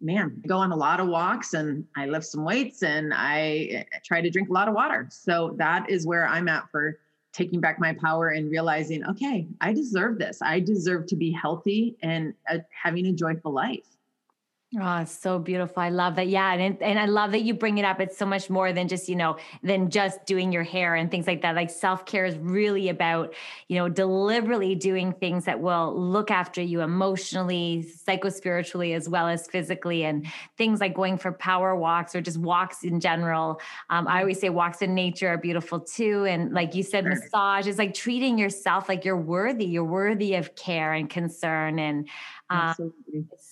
man, 0.00 0.40
I 0.44 0.46
go 0.46 0.58
on 0.58 0.72
a 0.72 0.76
lot 0.76 1.00
of 1.00 1.08
walks 1.08 1.54
and 1.54 1.84
I 1.96 2.06
lift 2.06 2.26
some 2.26 2.44
weights 2.44 2.82
and 2.82 3.12
I 3.14 3.86
try 4.04 4.20
to 4.20 4.30
drink 4.30 4.48
a 4.48 4.52
lot 4.52 4.68
of 4.68 4.74
water. 4.74 5.08
So 5.10 5.54
that 5.58 5.88
is 5.90 6.06
where 6.06 6.26
I'm 6.26 6.48
at 6.48 6.70
for 6.70 6.98
taking 7.32 7.60
back 7.60 7.78
my 7.78 7.94
power 7.94 8.28
and 8.28 8.50
realizing, 8.50 9.04
okay, 9.06 9.46
I 9.60 9.72
deserve 9.72 10.18
this. 10.18 10.40
I 10.42 10.60
deserve 10.60 11.06
to 11.06 11.16
be 11.16 11.30
healthy 11.30 11.96
and 12.02 12.34
uh, 12.50 12.58
having 12.70 13.06
a 13.06 13.12
joyful 13.12 13.52
life. 13.52 13.97
Oh, 14.76 14.98
it's 14.98 15.18
so 15.18 15.38
beautiful. 15.38 15.82
I 15.82 15.88
love 15.88 16.16
that. 16.16 16.28
Yeah. 16.28 16.52
And, 16.52 16.82
and 16.82 16.98
I 16.98 17.06
love 17.06 17.32
that 17.32 17.40
you 17.40 17.54
bring 17.54 17.78
it 17.78 17.86
up. 17.86 18.00
It's 18.00 18.18
so 18.18 18.26
much 18.26 18.50
more 18.50 18.70
than 18.70 18.86
just, 18.86 19.08
you 19.08 19.16
know, 19.16 19.38
than 19.62 19.88
just 19.88 20.26
doing 20.26 20.52
your 20.52 20.62
hair 20.62 20.94
and 20.94 21.10
things 21.10 21.26
like 21.26 21.40
that. 21.40 21.54
Like 21.54 21.70
self 21.70 22.04
care 22.04 22.26
is 22.26 22.36
really 22.36 22.90
about, 22.90 23.32
you 23.68 23.78
know, 23.78 23.88
deliberately 23.88 24.74
doing 24.74 25.14
things 25.14 25.46
that 25.46 25.58
will 25.58 25.98
look 25.98 26.30
after 26.30 26.60
you 26.60 26.82
emotionally, 26.82 27.90
psychospiritually, 28.06 28.94
as 28.94 29.08
well 29.08 29.26
as 29.26 29.46
physically. 29.46 30.04
And 30.04 30.26
things 30.58 30.80
like 30.80 30.92
going 30.92 31.16
for 31.16 31.32
power 31.32 31.74
walks 31.74 32.14
or 32.14 32.20
just 32.20 32.36
walks 32.36 32.84
in 32.84 33.00
general. 33.00 33.62
Um, 33.88 34.06
I 34.06 34.20
always 34.20 34.38
say 34.38 34.50
walks 34.50 34.82
in 34.82 34.94
nature 34.94 35.28
are 35.28 35.38
beautiful 35.38 35.80
too. 35.80 36.26
And 36.26 36.52
like 36.52 36.74
you 36.74 36.82
said, 36.82 37.06
massage 37.06 37.66
is 37.66 37.78
like 37.78 37.94
treating 37.94 38.36
yourself 38.36 38.86
like 38.86 39.06
you're 39.06 39.16
worthy. 39.16 39.64
You're 39.64 39.84
worthy 39.84 40.34
of 40.34 40.54
care 40.56 40.92
and 40.92 41.08
concern. 41.08 41.78
And, 41.78 42.06
um, 42.50 42.92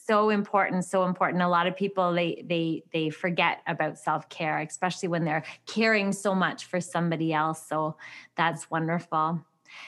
so 0.07 0.31
important, 0.31 0.85
so 0.85 1.05
important. 1.07 1.43
A 1.43 1.49
lot 1.49 1.67
of 1.67 1.77
people 1.77 2.13
they 2.13 2.45
they 2.47 2.83
they 2.93 3.11
forget 3.11 3.63
about 3.67 3.99
self 3.99 4.29
care, 4.29 4.59
especially 4.59 5.09
when 5.09 5.25
they're 5.25 5.45
caring 5.67 6.13
so 6.13 6.35
much 6.35 6.67
for 6.67 6.81
somebody 6.81 7.33
else. 7.33 7.67
So 7.67 7.97
that's 8.37 8.71
wonderful. 8.71 9.41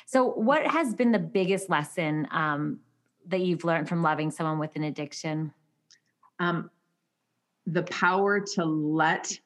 So, 0.07 0.25
what 0.25 0.67
has 0.67 0.95
been 0.95 1.13
the 1.13 1.19
biggest 1.19 1.69
lesson 1.69 2.27
um, 2.31 2.81
that 3.27 3.41
you've 3.41 3.65
learned 3.65 3.89
from 3.89 4.03
loving 4.03 4.31
someone 4.31 4.59
with 4.59 4.77
an 4.77 4.85
addiction? 4.85 5.53
Um, 6.41 6.71
the 7.67 7.83
power 7.85 8.41
to 8.41 8.65
let 8.65 9.39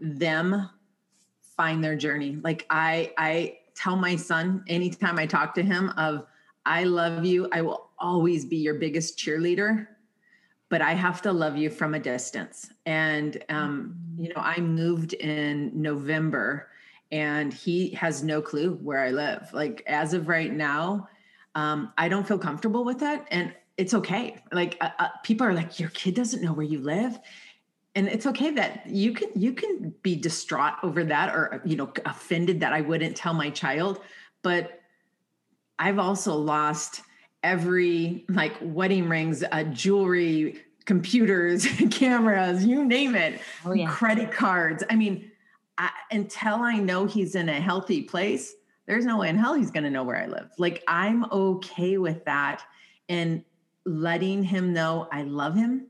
them 0.00 0.68
find 1.56 1.82
their 1.82 1.96
journey. 1.96 2.38
Like 2.42 2.66
I, 2.70 3.12
I 3.16 3.58
tell 3.76 3.96
my 3.96 4.16
son 4.16 4.64
anytime 4.68 5.18
I 5.18 5.26
talk 5.26 5.54
to 5.54 5.62
him 5.62 5.90
of, 5.96 6.26
I 6.66 6.84
love 6.84 7.24
you. 7.24 7.48
I 7.52 7.60
will 7.60 7.90
always 7.98 8.44
be 8.44 8.56
your 8.56 8.74
biggest 8.74 9.18
cheerleader, 9.18 9.86
but 10.74 10.82
I 10.82 10.94
have 10.94 11.22
to 11.22 11.30
love 11.30 11.56
you 11.56 11.70
from 11.70 11.94
a 11.94 12.00
distance. 12.00 12.68
And, 12.84 13.40
um, 13.48 13.94
you 14.18 14.30
know, 14.30 14.42
I 14.54 14.58
moved 14.58 15.12
in 15.12 15.70
November 15.72 16.68
and 17.12 17.54
he 17.54 17.90
has 17.90 18.24
no 18.24 18.42
clue 18.42 18.72
where 18.82 18.98
I 18.98 19.10
live. 19.12 19.48
Like, 19.52 19.84
as 19.86 20.14
of 20.14 20.26
right 20.26 20.52
now, 20.52 21.08
um, 21.54 21.92
I 21.96 22.08
don't 22.08 22.26
feel 22.26 22.40
comfortable 22.40 22.84
with 22.84 22.98
that. 22.98 23.28
And 23.30 23.54
it's 23.76 23.94
okay. 23.94 24.42
Like, 24.50 24.76
uh, 24.80 24.90
uh, 24.98 25.08
people 25.22 25.46
are 25.46 25.54
like, 25.54 25.78
your 25.78 25.90
kid 25.90 26.16
doesn't 26.16 26.42
know 26.42 26.52
where 26.52 26.66
you 26.66 26.80
live. 26.80 27.20
and 27.94 28.08
it's 28.08 28.26
okay 28.26 28.50
that 28.50 28.86
you 28.86 29.12
can 29.12 29.28
you 29.36 29.52
can 29.52 29.94
be 30.02 30.16
distraught 30.16 30.74
over 30.82 31.04
that 31.04 31.34
or 31.34 31.62
you 31.64 31.76
know 31.76 31.92
offended 32.04 32.60
that 32.60 32.72
I 32.72 32.80
wouldn't 32.80 33.16
tell 33.16 33.34
my 33.34 33.50
child, 33.50 34.00
but 34.42 34.80
I've 35.78 36.00
also 36.00 36.34
lost 36.34 37.02
every 37.44 38.24
like 38.28 38.54
wedding 38.60 39.08
rings, 39.08 39.44
uh, 39.52 39.62
jewelry, 39.64 40.60
computers, 40.84 41.66
cameras, 41.90 42.64
you 42.64 42.84
name 42.84 43.14
it, 43.14 43.40
oh, 43.64 43.72
yeah. 43.72 43.88
credit 43.88 44.32
cards. 44.32 44.82
I 44.90 44.96
mean, 44.96 45.30
I, 45.78 45.90
until 46.10 46.56
I 46.56 46.78
know 46.78 47.06
he's 47.06 47.36
in 47.36 47.48
a 47.48 47.60
healthy 47.60 48.02
place, 48.02 48.54
there's 48.86 49.04
no 49.04 49.18
way 49.18 49.28
in 49.28 49.36
hell 49.36 49.54
he's 49.54 49.70
going 49.70 49.84
to 49.84 49.90
know 49.90 50.02
where 50.02 50.16
I 50.16 50.26
live. 50.26 50.50
Like 50.58 50.82
I'm 50.88 51.24
okay 51.30 51.98
with 51.98 52.24
that 52.24 52.64
and 53.08 53.44
letting 53.86 54.42
him 54.42 54.72
know 54.72 55.08
I 55.12 55.22
love 55.22 55.54
him 55.54 55.88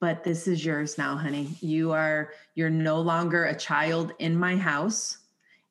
but 0.00 0.24
this 0.24 0.46
is 0.46 0.64
yours 0.64 0.96
now 0.98 1.16
honey 1.16 1.48
you 1.60 1.92
are 1.92 2.30
you're 2.54 2.70
no 2.70 3.00
longer 3.00 3.44
a 3.44 3.56
child 3.56 4.12
in 4.18 4.36
my 4.36 4.56
house 4.56 5.18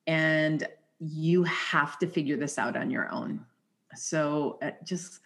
and 0.07 0.67
you 0.99 1.43
have 1.43 1.97
to 1.99 2.07
figure 2.07 2.37
this 2.37 2.57
out 2.57 2.75
on 2.75 2.89
your 2.89 3.09
own 3.11 3.45
so 3.95 4.57
uh, 4.61 4.71
just 4.83 5.19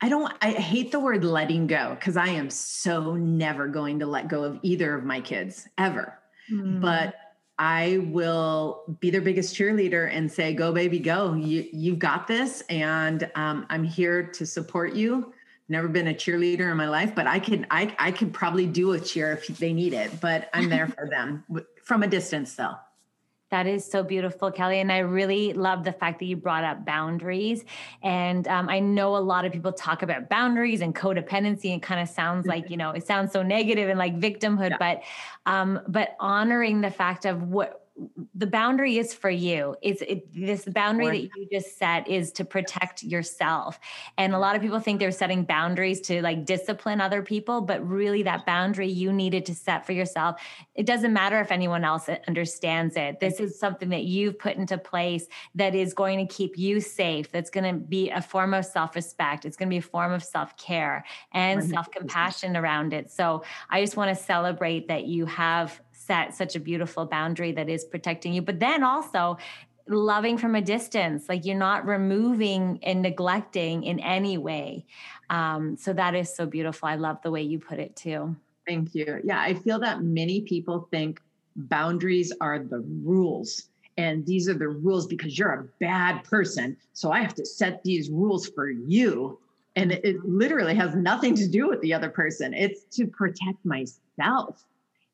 i 0.00 0.08
don't 0.08 0.32
i 0.42 0.50
hate 0.50 0.92
the 0.92 1.00
word 1.00 1.24
letting 1.24 1.66
go 1.66 1.94
because 1.98 2.16
i 2.16 2.28
am 2.28 2.50
so 2.50 3.14
never 3.14 3.66
going 3.68 3.98
to 3.98 4.06
let 4.06 4.28
go 4.28 4.44
of 4.44 4.58
either 4.62 4.94
of 4.94 5.04
my 5.04 5.20
kids 5.20 5.68
ever 5.78 6.18
mm. 6.50 6.80
but 6.80 7.14
i 7.58 7.98
will 8.10 8.96
be 9.00 9.10
their 9.10 9.20
biggest 9.20 9.54
cheerleader 9.54 10.10
and 10.12 10.30
say 10.30 10.52
go 10.54 10.72
baby 10.72 10.98
go 10.98 11.34
you 11.34 11.68
you've 11.72 11.98
got 11.98 12.26
this 12.26 12.62
and 12.68 13.30
um, 13.34 13.66
i'm 13.70 13.84
here 13.84 14.22
to 14.22 14.44
support 14.44 14.94
you 14.94 15.32
never 15.68 15.88
been 15.88 16.08
a 16.08 16.14
cheerleader 16.14 16.70
in 16.70 16.76
my 16.76 16.88
life, 16.88 17.14
but 17.14 17.26
I 17.26 17.38
can 17.38 17.66
I 17.70 17.94
I 17.98 18.12
could 18.12 18.32
probably 18.32 18.66
do 18.66 18.92
a 18.92 19.00
cheer 19.00 19.32
if 19.32 19.46
they 19.58 19.72
need 19.72 19.92
it, 19.92 20.20
but 20.20 20.50
I'm 20.52 20.68
there 20.68 20.86
for 20.98 21.08
them 21.08 21.44
from 21.82 22.02
a 22.02 22.06
distance 22.06 22.54
though. 22.54 22.74
That 23.54 23.68
is 23.68 23.84
so 23.84 24.02
beautiful, 24.02 24.50
Kelly. 24.50 24.80
And 24.80 24.90
I 24.90 24.98
really 24.98 25.52
love 25.52 25.84
the 25.84 25.92
fact 25.92 26.18
that 26.18 26.24
you 26.24 26.36
brought 26.36 26.64
up 26.64 26.84
boundaries. 26.84 27.64
And 28.02 28.48
um, 28.48 28.68
I 28.68 28.80
know 28.80 29.16
a 29.16 29.18
lot 29.18 29.44
of 29.44 29.52
people 29.52 29.72
talk 29.72 30.02
about 30.02 30.28
boundaries 30.28 30.80
and 30.80 30.92
codependency 30.92 31.72
and 31.72 31.80
kind 31.80 32.00
of 32.00 32.08
sounds 32.08 32.48
like, 32.48 32.68
you 32.68 32.76
know, 32.76 32.90
it 32.90 33.06
sounds 33.06 33.30
so 33.30 33.44
negative 33.44 33.88
and 33.88 33.96
like 33.96 34.18
victimhood, 34.18 34.70
yeah. 34.70 34.76
but 34.80 35.02
um, 35.46 35.78
but 35.86 36.16
honoring 36.18 36.80
the 36.80 36.90
fact 36.90 37.26
of 37.26 37.44
what 37.44 37.83
the 38.34 38.46
boundary 38.46 38.98
is 38.98 39.14
for 39.14 39.30
you. 39.30 39.76
It's 39.80 40.02
it, 40.02 40.32
this 40.32 40.64
boundary 40.64 41.30
that 41.32 41.40
you 41.40 41.48
just 41.52 41.78
set 41.78 42.08
is 42.08 42.32
to 42.32 42.44
protect 42.44 43.04
yourself. 43.04 43.78
And 44.18 44.34
a 44.34 44.38
lot 44.38 44.56
of 44.56 44.62
people 44.62 44.80
think 44.80 44.98
they're 44.98 45.12
setting 45.12 45.44
boundaries 45.44 46.00
to 46.02 46.20
like 46.20 46.44
discipline 46.44 47.00
other 47.00 47.22
people, 47.22 47.60
but 47.60 47.86
really 47.88 48.24
that 48.24 48.46
boundary 48.46 48.88
you 48.88 49.12
needed 49.12 49.46
to 49.46 49.54
set 49.54 49.86
for 49.86 49.92
yourself. 49.92 50.40
It 50.74 50.86
doesn't 50.86 51.12
matter 51.12 51.40
if 51.40 51.52
anyone 51.52 51.84
else 51.84 52.08
understands 52.26 52.96
it. 52.96 53.20
This 53.20 53.34
mm-hmm. 53.34 53.44
is 53.44 53.58
something 53.58 53.90
that 53.90 54.04
you've 54.04 54.40
put 54.40 54.56
into 54.56 54.76
place 54.76 55.26
that 55.54 55.76
is 55.76 55.94
going 55.94 56.26
to 56.26 56.34
keep 56.34 56.58
you 56.58 56.80
safe. 56.80 57.30
That's 57.30 57.50
going 57.50 57.72
to 57.72 57.78
be 57.78 58.10
a 58.10 58.20
form 58.20 58.54
of 58.54 58.64
self-respect. 58.64 59.44
It's 59.44 59.56
going 59.56 59.68
to 59.68 59.74
be 59.74 59.78
a 59.78 59.82
form 59.82 60.10
of 60.10 60.24
self-care 60.24 61.04
and 61.32 61.62
self-compassion 61.62 62.56
around 62.56 62.92
it. 62.92 63.12
So 63.12 63.44
I 63.70 63.80
just 63.80 63.96
want 63.96 64.16
to 64.16 64.20
celebrate 64.20 64.88
that 64.88 65.04
you 65.04 65.26
have 65.26 65.80
set 66.06 66.34
such 66.34 66.56
a 66.56 66.60
beautiful 66.60 67.06
boundary 67.06 67.52
that 67.52 67.68
is 67.68 67.84
protecting 67.84 68.34
you. 68.34 68.42
But 68.42 68.60
then 68.60 68.82
also, 68.82 69.38
loving 69.86 70.38
from 70.38 70.54
a 70.54 70.62
distance 70.62 71.28
like 71.28 71.44
you're 71.44 71.54
not 71.54 71.84
removing 71.84 72.78
and 72.82 73.02
neglecting 73.02 73.84
in 73.84 74.00
any 74.00 74.38
way. 74.38 74.86
Um, 75.28 75.76
so 75.76 75.92
that 75.92 76.14
is 76.14 76.34
so 76.34 76.46
beautiful. 76.46 76.88
I 76.88 76.94
love 76.94 77.18
the 77.22 77.30
way 77.30 77.42
you 77.42 77.58
put 77.58 77.78
it 77.78 77.94
too. 77.94 78.34
Thank 78.66 78.94
you. 78.94 79.20
Yeah 79.24 79.40
i 79.40 79.52
feel 79.52 79.78
that 79.80 80.02
many 80.02 80.40
people 80.40 80.88
think 80.90 81.20
boundaries 81.54 82.32
are 82.40 82.58
the 82.58 82.80
rules 83.02 83.68
and 83.98 84.24
these 84.24 84.48
are 84.48 84.54
the 84.54 84.68
rules 84.68 85.06
because 85.06 85.38
you're 85.38 85.52
a 85.52 85.64
bad 85.80 86.24
person 86.24 86.76
so 86.94 87.12
i 87.12 87.20
have 87.20 87.34
to 87.34 87.44
set 87.44 87.84
these 87.84 88.08
rules 88.10 88.48
for 88.48 88.70
you 88.70 89.38
and 89.76 89.92
it, 89.92 90.04
it 90.04 90.24
literally 90.24 90.74
has 90.74 90.94
nothing 90.94 91.34
to 91.36 91.48
do 91.48 91.68
with 91.68 91.80
the 91.80 91.92
other 91.92 92.08
person. 92.08 92.54
It's 92.54 92.84
to 92.96 93.06
protect 93.06 93.64
myself 93.64 94.64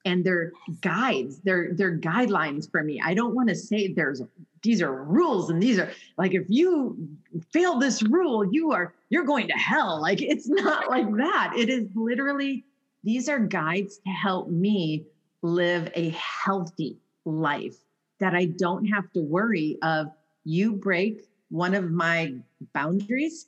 and 0.04 0.24
they're 0.24 0.52
guides 0.80 1.40
they're 1.40 1.72
they're 1.72 1.96
guidelines 1.96 2.70
for 2.70 2.82
me. 2.82 3.00
I 3.04 3.14
don't 3.14 3.34
want 3.34 3.48
to 3.48 3.54
say 3.54 3.88
there's 3.88 4.22
these 4.62 4.82
are 4.82 5.04
rules 5.04 5.50
and 5.50 5.62
these 5.62 5.78
are 5.78 5.90
like 6.16 6.34
if 6.34 6.44
you 6.48 6.96
fail 7.52 7.78
this 7.78 8.02
rule 8.02 8.44
you 8.44 8.72
are 8.72 8.94
you're 9.08 9.24
going 9.24 9.48
to 9.48 9.54
hell. 9.54 10.00
Like 10.00 10.22
it's 10.22 10.48
not 10.48 10.90
like 10.90 11.10
that. 11.16 11.52
It 11.56 11.68
is 11.68 11.88
literally 11.94 12.64
these 13.04 13.28
are 13.28 13.38
guides 13.38 13.98
to 13.98 14.10
help 14.10 14.48
me 14.48 15.04
live 15.42 15.90
a 15.94 16.10
healthy 16.10 16.98
life 17.24 17.76
that 18.18 18.34
i 18.34 18.44
don't 18.44 18.84
have 18.84 19.10
to 19.12 19.20
worry 19.20 19.78
of 19.82 20.10
you 20.44 20.72
break 20.72 21.22
one 21.48 21.74
of 21.74 21.90
my 21.90 22.34
boundaries 22.74 23.46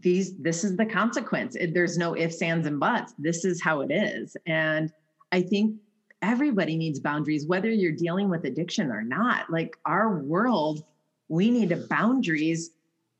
these 0.00 0.36
this 0.36 0.64
is 0.64 0.76
the 0.76 0.86
consequence. 0.86 1.56
There's 1.72 1.96
no 1.96 2.16
ifs 2.16 2.42
ands 2.42 2.66
and 2.66 2.78
buts. 2.78 3.14
This 3.18 3.44
is 3.44 3.62
how 3.62 3.80
it 3.80 3.90
is. 3.90 4.36
And 4.46 4.92
I 5.32 5.42
think 5.42 5.76
everybody 6.22 6.76
needs 6.76 7.00
boundaries, 7.00 7.46
whether 7.46 7.70
you're 7.70 7.92
dealing 7.92 8.28
with 8.28 8.44
addiction 8.44 8.90
or 8.90 9.02
not. 9.02 9.50
Like 9.50 9.76
our 9.84 10.18
world, 10.18 10.84
we 11.28 11.50
need 11.50 11.88
boundaries 11.88 12.70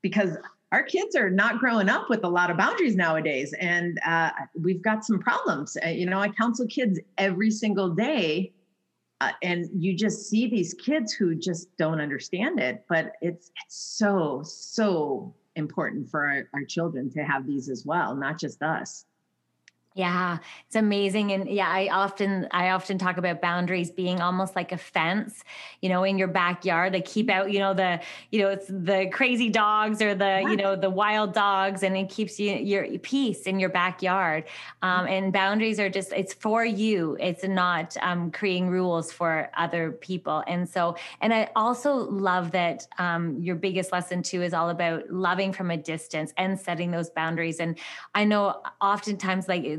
because 0.01 0.37
our 0.71 0.83
kids 0.83 1.15
are 1.15 1.29
not 1.29 1.59
growing 1.59 1.89
up 1.89 2.09
with 2.09 2.23
a 2.23 2.29
lot 2.29 2.51
of 2.51 2.57
boundaries 2.57 2.95
nowadays. 2.95 3.53
And 3.59 3.99
uh, 4.05 4.31
we've 4.53 4.81
got 4.81 5.03
some 5.03 5.19
problems. 5.19 5.77
Uh, 5.83 5.89
you 5.89 6.05
know, 6.05 6.19
I 6.19 6.29
counsel 6.29 6.67
kids 6.67 6.99
every 7.17 7.51
single 7.51 7.89
day. 7.89 8.53
Uh, 9.21 9.31
and 9.43 9.65
you 9.73 9.95
just 9.95 10.29
see 10.29 10.47
these 10.47 10.73
kids 10.73 11.11
who 11.11 11.35
just 11.35 11.75
don't 11.75 11.99
understand 11.99 12.57
it 12.57 12.85
but 12.87 13.11
it's 13.21 13.51
it's 13.65 13.75
so 13.75 14.41
so 14.45 15.35
important 15.57 16.09
for 16.09 16.25
our, 16.25 16.47
our 16.53 16.63
children 16.63 17.09
to 17.09 17.21
have 17.21 17.45
these 17.45 17.67
as 17.67 17.85
well 17.85 18.15
not 18.15 18.39
just 18.39 18.63
us 18.63 19.03
yeah, 19.95 20.37
it's 20.67 20.75
amazing. 20.75 21.31
And 21.31 21.49
yeah, 21.49 21.67
I 21.67 21.89
often 21.91 22.47
I 22.51 22.69
often 22.69 22.99
talk 22.99 23.17
about 23.17 23.41
boundaries 23.41 23.89
being 23.89 24.21
almost 24.21 24.55
like 24.55 24.71
a 24.71 24.77
fence, 24.77 25.43
you 25.81 25.89
know, 25.89 26.03
in 26.03 26.19
your 26.19 26.27
backyard. 26.27 26.93
They 26.93 27.01
keep 27.01 27.27
out, 27.29 27.51
you 27.51 27.57
know, 27.59 27.73
the, 27.73 27.99
you 28.31 28.39
know, 28.41 28.49
it's 28.49 28.67
the 28.67 29.09
crazy 29.11 29.49
dogs 29.49 29.99
or 30.01 30.13
the, 30.13 30.45
you 30.47 30.55
know, 30.55 30.75
the 30.75 30.91
wild 30.91 31.33
dogs, 31.33 31.81
and 31.81 31.97
it 31.97 32.07
keeps 32.07 32.39
you 32.39 32.51
your 32.53 32.99
peace 32.99 33.41
in 33.41 33.59
your 33.59 33.69
backyard. 33.69 34.43
Um, 34.83 35.07
and 35.07 35.33
boundaries 35.33 35.79
are 35.79 35.89
just 35.89 36.13
it's 36.13 36.35
for 36.35 36.63
you. 36.63 37.17
It's 37.19 37.43
not 37.43 37.97
um, 38.01 38.29
creating 38.29 38.69
rules 38.69 39.11
for 39.11 39.49
other 39.57 39.91
people. 39.91 40.43
And 40.45 40.69
so, 40.69 40.97
and 41.19 41.33
I 41.33 41.49
also 41.55 41.95
love 41.95 42.51
that 42.51 42.85
um, 42.99 43.41
your 43.41 43.55
biggest 43.55 43.91
lesson 43.91 44.21
too 44.21 44.43
is 44.43 44.53
all 44.53 44.69
about 44.69 45.09
loving 45.09 45.51
from 45.51 45.71
a 45.71 45.77
distance 45.77 46.31
and 46.37 46.59
setting 46.59 46.91
those 46.91 47.09
boundaries. 47.09 47.59
And 47.59 47.77
I 48.13 48.23
know 48.23 48.61
oftentimes 48.79 49.47
like 49.47 49.78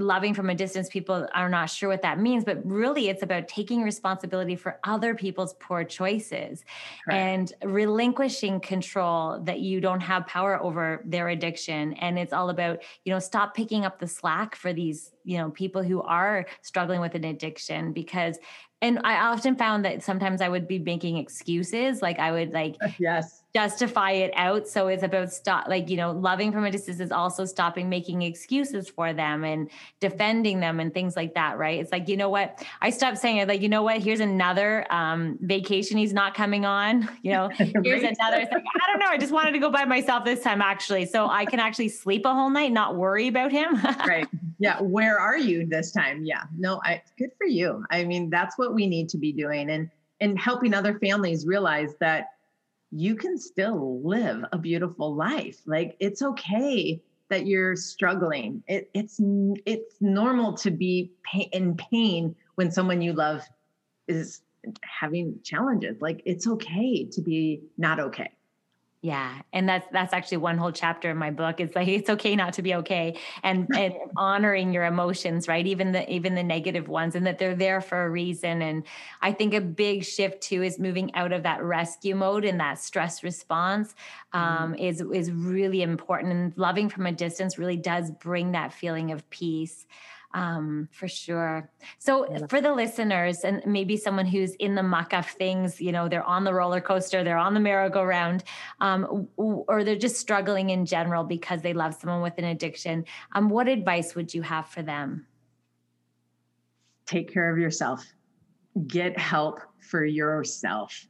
loving 0.00 0.34
from 0.34 0.50
a 0.50 0.54
distance 0.54 0.88
people 0.88 1.26
are 1.34 1.48
not 1.48 1.70
sure 1.70 1.88
what 1.88 2.02
that 2.02 2.18
means 2.18 2.44
but 2.44 2.58
really 2.64 3.08
it's 3.08 3.22
about 3.22 3.46
taking 3.48 3.82
responsibility 3.82 4.56
for 4.56 4.78
other 4.84 5.14
people's 5.14 5.54
poor 5.54 5.84
choices 5.84 6.64
right. 7.06 7.16
and 7.16 7.52
relinquishing 7.64 8.60
control 8.60 9.38
that 9.40 9.60
you 9.60 9.80
don't 9.80 10.00
have 10.00 10.26
power 10.26 10.60
over 10.62 11.02
their 11.04 11.28
addiction 11.28 11.92
and 11.94 12.18
it's 12.18 12.32
all 12.32 12.50
about 12.50 12.82
you 13.04 13.12
know 13.12 13.18
stop 13.18 13.54
picking 13.54 13.84
up 13.84 13.98
the 13.98 14.08
slack 14.08 14.54
for 14.54 14.72
these 14.72 15.12
you 15.24 15.38
know 15.38 15.50
people 15.50 15.82
who 15.82 16.02
are 16.02 16.46
struggling 16.62 17.00
with 17.00 17.14
an 17.14 17.24
addiction 17.24 17.92
because 17.92 18.38
and 18.82 18.98
I 19.04 19.16
often 19.26 19.56
found 19.56 19.84
that 19.84 20.02
sometimes 20.02 20.40
I 20.40 20.48
would 20.48 20.66
be 20.66 20.78
making 20.78 21.18
excuses. 21.18 22.00
Like 22.00 22.18
I 22.18 22.32
would 22.32 22.52
like 22.52 22.76
yes 22.98 23.40
justify 23.54 24.12
it 24.12 24.32
out. 24.36 24.68
So 24.68 24.88
it's 24.88 25.02
about 25.02 25.32
stop 25.32 25.66
like, 25.68 25.90
you 25.90 25.96
know, 25.96 26.12
loving 26.12 26.52
from 26.52 26.64
a 26.64 26.70
distance 26.70 27.00
is 27.00 27.10
also 27.10 27.44
stopping 27.44 27.88
making 27.88 28.22
excuses 28.22 28.88
for 28.88 29.12
them 29.12 29.44
and 29.44 29.70
defending 29.98 30.60
them 30.60 30.80
and 30.80 30.94
things 30.94 31.16
like 31.16 31.34
that. 31.34 31.58
Right. 31.58 31.80
It's 31.80 31.92
like, 31.92 32.08
you 32.08 32.16
know 32.16 32.28
what? 32.28 32.64
I 32.80 32.90
stopped 32.90 33.18
saying 33.18 33.38
it 33.38 33.48
like, 33.48 33.60
you 33.60 33.68
know 33.68 33.82
what, 33.82 34.00
here's 34.00 34.20
another 34.20 34.86
um 34.92 35.38
vacation 35.40 35.98
he's 35.98 36.12
not 36.12 36.34
coming 36.34 36.64
on. 36.64 37.08
You 37.22 37.32
know, 37.32 37.48
here's 37.54 38.02
another. 38.02 38.38
It's 38.38 38.50
like, 38.50 38.64
I 38.64 38.90
don't 38.90 38.98
know. 38.98 39.06
I 39.06 39.18
just 39.18 39.32
wanted 39.32 39.52
to 39.52 39.58
go 39.58 39.70
by 39.70 39.84
myself 39.84 40.24
this 40.24 40.42
time 40.42 40.62
actually. 40.62 41.04
So 41.04 41.28
I 41.28 41.44
can 41.44 41.60
actually 41.60 41.90
sleep 41.90 42.24
a 42.24 42.32
whole 42.32 42.48
night, 42.48 42.72
not 42.72 42.96
worry 42.96 43.28
about 43.28 43.52
him. 43.52 43.74
right. 44.06 44.26
Yeah. 44.58 44.80
Where 44.80 45.18
are 45.18 45.36
you 45.36 45.66
this 45.66 45.92
time? 45.92 46.24
Yeah. 46.24 46.44
No, 46.56 46.80
I 46.84 47.02
good 47.18 47.30
for 47.36 47.46
you. 47.46 47.84
I 47.90 48.04
mean, 48.04 48.30
that's 48.30 48.56
what 48.58 48.74
we 48.74 48.86
need 48.86 49.10
to 49.10 49.18
be 49.18 49.32
doing 49.32 49.70
and 49.70 49.90
and 50.20 50.38
helping 50.38 50.72
other 50.72 50.98
families 50.98 51.46
realize 51.46 51.94
that 52.00 52.28
you 52.90 53.14
can 53.14 53.38
still 53.38 54.00
live 54.02 54.44
a 54.52 54.58
beautiful 54.58 55.14
life. 55.14 55.60
Like 55.66 55.96
it's 56.00 56.22
okay 56.22 57.00
that 57.30 57.46
you're 57.46 57.76
struggling. 57.76 58.62
It, 58.68 58.90
it's 58.92 59.18
it's 59.64 59.94
normal 60.00 60.54
to 60.58 60.70
be 60.70 61.12
in 61.52 61.76
pain 61.76 62.34
when 62.56 62.70
someone 62.70 63.00
you 63.00 63.12
love 63.12 63.42
is 64.08 64.42
having 64.82 65.38
challenges. 65.42 66.00
Like 66.02 66.22
it's 66.26 66.46
okay 66.46 67.06
to 67.06 67.22
be 67.22 67.62
not 67.78 68.00
okay. 68.00 68.32
Yeah, 69.02 69.40
and 69.54 69.66
that's 69.66 69.86
that's 69.92 70.12
actually 70.12 70.36
one 70.38 70.58
whole 70.58 70.72
chapter 70.72 71.10
in 71.10 71.16
my 71.16 71.30
book. 71.30 71.58
It's 71.58 71.74
like 71.74 71.88
it's 71.88 72.10
okay 72.10 72.36
not 72.36 72.52
to 72.54 72.62
be 72.62 72.74
okay, 72.74 73.16
and 73.42 73.66
and 73.74 73.94
honoring 74.18 74.74
your 74.74 74.84
emotions, 74.84 75.48
right? 75.48 75.66
Even 75.66 75.92
the 75.92 76.10
even 76.12 76.34
the 76.34 76.42
negative 76.42 76.86
ones, 76.86 77.14
and 77.14 77.26
that 77.26 77.38
they're 77.38 77.54
there 77.54 77.80
for 77.80 78.04
a 78.04 78.10
reason. 78.10 78.60
And 78.60 78.84
I 79.22 79.32
think 79.32 79.54
a 79.54 79.60
big 79.62 80.04
shift 80.04 80.42
too 80.42 80.62
is 80.62 80.78
moving 80.78 81.14
out 81.14 81.32
of 81.32 81.44
that 81.44 81.62
rescue 81.62 82.14
mode 82.14 82.44
and 82.44 82.60
that 82.60 82.78
stress 82.78 83.24
response 83.24 83.94
um, 84.34 84.74
mm-hmm. 84.74 84.74
is 84.74 85.00
is 85.00 85.32
really 85.32 85.80
important. 85.80 86.34
And 86.34 86.52
loving 86.58 86.90
from 86.90 87.06
a 87.06 87.12
distance 87.12 87.56
really 87.56 87.78
does 87.78 88.10
bring 88.10 88.52
that 88.52 88.70
feeling 88.70 89.12
of 89.12 89.28
peace 89.30 89.86
um, 90.32 90.88
for 90.92 91.08
sure. 91.08 91.70
So, 91.98 92.26
for 92.48 92.60
the 92.60 92.72
listeners, 92.72 93.40
and 93.40 93.62
maybe 93.66 93.96
someone 93.96 94.26
who's 94.26 94.54
in 94.54 94.74
the 94.74 94.82
muck 94.82 95.12
of 95.12 95.26
things, 95.26 95.80
you 95.80 95.92
know, 95.92 96.08
they're 96.08 96.24
on 96.24 96.44
the 96.44 96.54
roller 96.54 96.80
coaster, 96.80 97.24
they're 97.24 97.38
on 97.38 97.54
the 97.54 97.60
merry-go-round, 97.60 98.44
um, 98.80 99.28
or 99.36 99.82
they're 99.82 99.96
just 99.96 100.16
struggling 100.16 100.70
in 100.70 100.86
general 100.86 101.24
because 101.24 101.62
they 101.62 101.72
love 101.72 101.94
someone 101.94 102.22
with 102.22 102.38
an 102.38 102.44
addiction. 102.44 103.04
Um, 103.32 103.48
what 103.48 103.68
advice 103.68 104.14
would 104.14 104.32
you 104.32 104.42
have 104.42 104.68
for 104.68 104.82
them? 104.82 105.26
Take 107.06 107.32
care 107.32 107.50
of 107.50 107.58
yourself. 107.58 108.04
Get 108.86 109.18
help 109.18 109.58
for 109.80 110.04
yourself. 110.04 111.06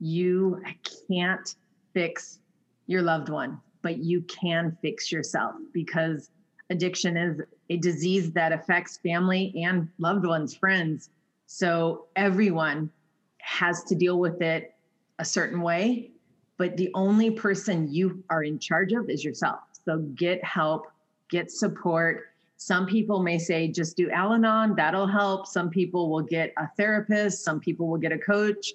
You 0.00 0.62
can't 1.10 1.54
fix 1.92 2.38
your 2.86 3.02
loved 3.02 3.28
one, 3.28 3.60
but 3.82 3.98
you 3.98 4.22
can 4.22 4.76
fix 4.80 5.12
yourself 5.12 5.54
because 5.74 6.30
addiction 6.70 7.16
is 7.16 7.40
a 7.70 7.76
disease 7.76 8.32
that 8.32 8.52
affects 8.52 8.98
family 8.98 9.52
and 9.64 9.88
loved 9.98 10.24
ones, 10.24 10.54
friends. 10.54 11.10
So 11.46 12.06
everyone 12.16 12.90
has 13.38 13.84
to 13.84 13.94
deal 13.94 14.18
with 14.18 14.42
it 14.42 14.74
a 15.18 15.24
certain 15.24 15.60
way, 15.60 16.10
but 16.56 16.76
the 16.76 16.90
only 16.94 17.30
person 17.30 17.92
you 17.92 18.22
are 18.30 18.42
in 18.42 18.58
charge 18.58 18.92
of 18.92 19.08
is 19.08 19.24
yourself. 19.24 19.60
So 19.84 19.98
get 20.16 20.42
help, 20.44 20.86
get 21.30 21.50
support. 21.50 22.24
Some 22.56 22.86
people 22.86 23.22
may 23.22 23.38
say 23.38 23.68
just 23.68 23.96
do 23.96 24.10
Al 24.10 24.32
Anon, 24.32 24.74
that'll 24.76 25.06
help. 25.06 25.46
Some 25.46 25.70
people 25.70 26.10
will 26.10 26.22
get 26.22 26.52
a 26.56 26.68
therapist, 26.76 27.44
some 27.44 27.60
people 27.60 27.88
will 27.88 27.98
get 27.98 28.12
a 28.12 28.18
coach. 28.18 28.72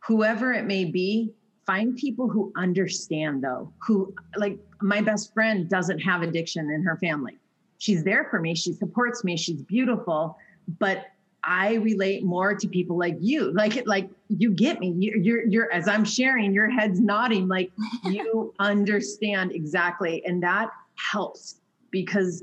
Whoever 0.00 0.52
it 0.52 0.66
may 0.66 0.84
be, 0.84 1.32
find 1.64 1.96
people 1.96 2.28
who 2.28 2.52
understand 2.56 3.42
though, 3.42 3.72
who 3.78 4.14
like 4.36 4.58
my 4.80 5.00
best 5.00 5.34
friend 5.34 5.68
doesn't 5.68 5.98
have 5.98 6.22
addiction 6.22 6.70
in 6.70 6.82
her 6.82 6.96
family 6.96 7.38
she's 7.78 8.04
there 8.04 8.26
for 8.30 8.40
me. 8.40 8.54
She 8.54 8.72
supports 8.72 9.24
me. 9.24 9.36
She's 9.36 9.62
beautiful. 9.62 10.38
But 10.78 11.06
i 11.46 11.74
relate 11.74 12.24
more 12.24 12.54
to 12.54 12.68
people 12.68 12.98
like 12.98 13.16
you. 13.20 13.52
Like 13.52 13.76
it 13.76 13.86
like 13.86 14.10
you 14.28 14.50
get 14.50 14.80
me. 14.80 14.94
You, 14.98 15.12
you're 15.22 15.46
you're 15.46 15.72
as 15.72 15.86
i'm 15.88 16.04
sharing 16.04 16.52
your 16.52 16.68
head's 16.68 17.00
nodding. 17.00 17.46
Like 17.48 17.70
you 18.04 18.52
understand 18.58 19.52
exactly. 19.52 20.24
And 20.26 20.42
that 20.42 20.70
helps 20.96 21.60
because 21.90 22.42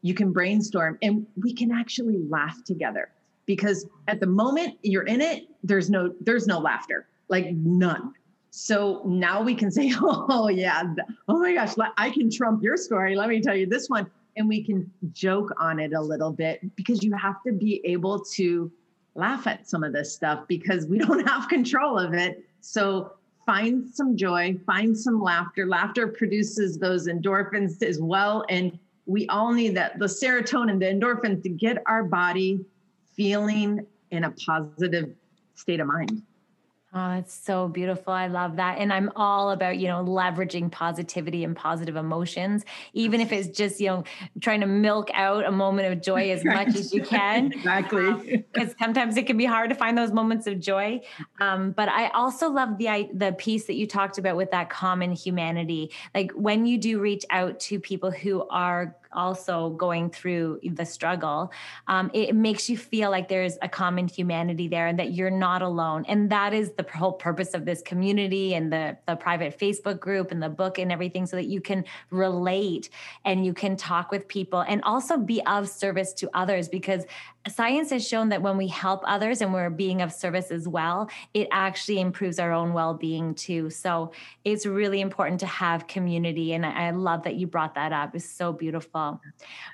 you 0.00 0.14
can 0.14 0.32
brainstorm 0.32 0.98
and 1.02 1.26
we 1.42 1.52
can 1.52 1.70
actually 1.70 2.18
laugh 2.28 2.64
together 2.64 3.10
because 3.46 3.86
at 4.06 4.20
the 4.20 4.26
moment 4.26 4.78
you're 4.82 5.02
in 5.02 5.20
it 5.20 5.48
there's 5.62 5.90
no 5.90 6.14
there's 6.20 6.46
no 6.46 6.58
laughter 6.58 7.06
like 7.28 7.50
none. 7.52 8.14
So 8.50 9.02
now 9.04 9.42
we 9.42 9.54
can 9.54 9.70
say 9.70 9.92
oh 10.00 10.48
yeah 10.48 10.84
oh 11.28 11.38
my 11.38 11.52
gosh 11.52 11.74
i 11.98 12.08
can 12.08 12.30
trump 12.30 12.62
your 12.62 12.78
story. 12.78 13.14
Let 13.14 13.28
me 13.28 13.42
tell 13.42 13.54
you 13.54 13.66
this 13.66 13.90
one 13.90 14.10
and 14.38 14.48
we 14.48 14.62
can 14.62 14.90
joke 15.12 15.52
on 15.58 15.78
it 15.78 15.92
a 15.92 16.00
little 16.00 16.32
bit 16.32 16.74
because 16.76 17.02
you 17.02 17.12
have 17.14 17.42
to 17.46 17.52
be 17.52 17.82
able 17.84 18.20
to 18.20 18.70
laugh 19.14 19.46
at 19.46 19.68
some 19.68 19.82
of 19.82 19.92
this 19.92 20.14
stuff 20.14 20.46
because 20.48 20.86
we 20.86 20.98
don't 21.06 21.26
have 21.26 21.48
control 21.48 21.98
of 21.98 22.14
it. 22.14 22.42
So 22.60 23.12
find 23.44 23.88
some 23.88 24.16
joy, 24.16 24.56
find 24.64 24.96
some 24.96 25.20
laughter. 25.20 25.66
Laughter 25.66 26.08
produces 26.08 26.78
those 26.78 27.08
endorphins 27.08 27.82
as 27.82 28.00
well. 28.00 28.44
And 28.48 28.78
we 29.06 29.26
all 29.28 29.52
need 29.52 29.76
that 29.76 29.98
the 29.98 30.06
serotonin, 30.06 30.78
the 30.78 30.86
endorphins 30.86 31.42
to 31.42 31.48
get 31.48 31.78
our 31.86 32.04
body 32.04 32.64
feeling 33.16 33.84
in 34.10 34.24
a 34.24 34.30
positive 34.30 35.14
state 35.54 35.80
of 35.80 35.88
mind. 35.88 36.22
Oh, 36.94 37.12
it's 37.12 37.34
so 37.34 37.68
beautiful. 37.68 38.14
I 38.14 38.28
love 38.28 38.56
that. 38.56 38.78
And 38.78 38.90
I'm 38.90 39.12
all 39.14 39.50
about, 39.50 39.78
you 39.78 39.88
know, 39.88 40.02
leveraging 40.02 40.72
positivity 40.72 41.44
and 41.44 41.54
positive 41.54 41.96
emotions, 41.96 42.64
even 42.94 43.20
if 43.20 43.30
it's 43.30 43.48
just, 43.48 43.78
you 43.78 43.88
know, 43.88 44.04
trying 44.40 44.60
to 44.60 44.66
milk 44.66 45.10
out 45.12 45.44
a 45.44 45.50
moment 45.50 45.92
of 45.92 46.00
joy 46.00 46.30
as 46.30 46.42
much 46.46 46.68
as 46.68 46.94
you 46.94 47.02
can. 47.02 47.52
exactly. 47.52 48.46
Because 48.54 48.70
um, 48.70 48.74
sometimes 48.80 49.18
it 49.18 49.26
can 49.26 49.36
be 49.36 49.44
hard 49.44 49.68
to 49.68 49.76
find 49.76 49.98
those 49.98 50.12
moments 50.12 50.46
of 50.46 50.60
joy. 50.60 51.02
Um, 51.42 51.72
but 51.72 51.90
I 51.90 52.08
also 52.08 52.48
love 52.48 52.78
the 52.78 53.10
the 53.12 53.32
piece 53.32 53.66
that 53.66 53.74
you 53.74 53.86
talked 53.86 54.16
about 54.16 54.36
with 54.36 54.50
that 54.52 54.70
common 54.70 55.12
humanity. 55.12 55.90
Like 56.14 56.32
when 56.32 56.64
you 56.64 56.78
do 56.78 57.00
reach 57.00 57.26
out 57.28 57.60
to 57.60 57.78
people 57.78 58.10
who 58.10 58.48
are 58.48 58.96
also 59.12 59.70
going 59.70 60.10
through 60.10 60.60
the 60.62 60.84
struggle, 60.84 61.52
um, 61.86 62.10
it 62.14 62.34
makes 62.34 62.68
you 62.68 62.76
feel 62.76 63.10
like 63.10 63.28
there's 63.28 63.58
a 63.62 63.68
common 63.68 64.08
humanity 64.08 64.68
there 64.68 64.86
and 64.86 64.98
that 64.98 65.12
you're 65.12 65.30
not 65.30 65.62
alone. 65.62 66.04
And 66.08 66.30
that 66.30 66.52
is 66.52 66.72
the 66.72 66.86
whole 66.94 67.12
purpose 67.12 67.54
of 67.54 67.64
this 67.64 67.82
community 67.82 68.54
and 68.54 68.72
the, 68.72 68.96
the 69.06 69.16
private 69.16 69.58
Facebook 69.58 70.00
group 70.00 70.30
and 70.30 70.42
the 70.42 70.48
book 70.48 70.78
and 70.78 70.92
everything 70.92 71.26
so 71.26 71.36
that 71.36 71.46
you 71.46 71.60
can 71.60 71.84
relate 72.10 72.90
and 73.24 73.44
you 73.44 73.54
can 73.54 73.76
talk 73.76 74.10
with 74.10 74.28
people 74.28 74.60
and 74.60 74.82
also 74.82 75.16
be 75.16 75.42
of 75.46 75.68
service 75.68 76.12
to 76.14 76.30
others 76.34 76.68
because 76.68 77.04
science 77.46 77.90
has 77.90 78.06
shown 78.06 78.28
that 78.30 78.42
when 78.42 78.56
we 78.56 78.68
help 78.68 79.02
others 79.06 79.40
and 79.40 79.52
we're 79.52 79.70
being 79.70 80.02
of 80.02 80.12
service 80.12 80.50
as 80.50 80.68
well, 80.68 81.08
it 81.34 81.48
actually 81.50 82.00
improves 82.00 82.38
our 82.38 82.52
own 82.52 82.72
well 82.72 82.94
being 82.94 83.34
too. 83.34 83.70
So 83.70 84.12
it's 84.44 84.66
really 84.66 85.00
important 85.00 85.40
to 85.40 85.46
have 85.46 85.86
community. 85.86 86.52
And 86.52 86.66
I 86.66 86.90
love 86.90 87.22
that 87.24 87.36
you 87.36 87.46
brought 87.46 87.74
that 87.74 87.92
up. 87.92 88.14
It's 88.14 88.28
so 88.28 88.52
beautiful. 88.52 89.20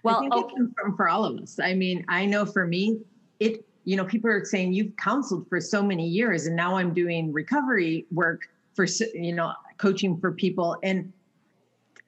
Well, 0.02 0.26
okay. 0.32 0.54
for 0.96 1.08
all 1.08 1.24
of 1.24 1.40
us. 1.40 1.58
I 1.58 1.74
mean, 1.74 2.04
I 2.08 2.26
know 2.26 2.44
for 2.44 2.66
me, 2.66 3.00
it, 3.40 3.64
you 3.84 3.96
know, 3.96 4.04
people 4.04 4.30
are 4.30 4.44
saying 4.44 4.72
you've 4.72 4.96
counseled 4.96 5.48
for 5.48 5.60
so 5.60 5.82
many 5.82 6.06
years 6.06 6.46
and 6.46 6.56
now 6.56 6.76
I'm 6.76 6.94
doing 6.94 7.32
recovery 7.32 8.06
work 8.12 8.48
for, 8.74 8.86
you 9.14 9.34
know, 9.34 9.52
coaching 9.78 10.18
for 10.18 10.32
people. 10.32 10.76
And 10.82 11.12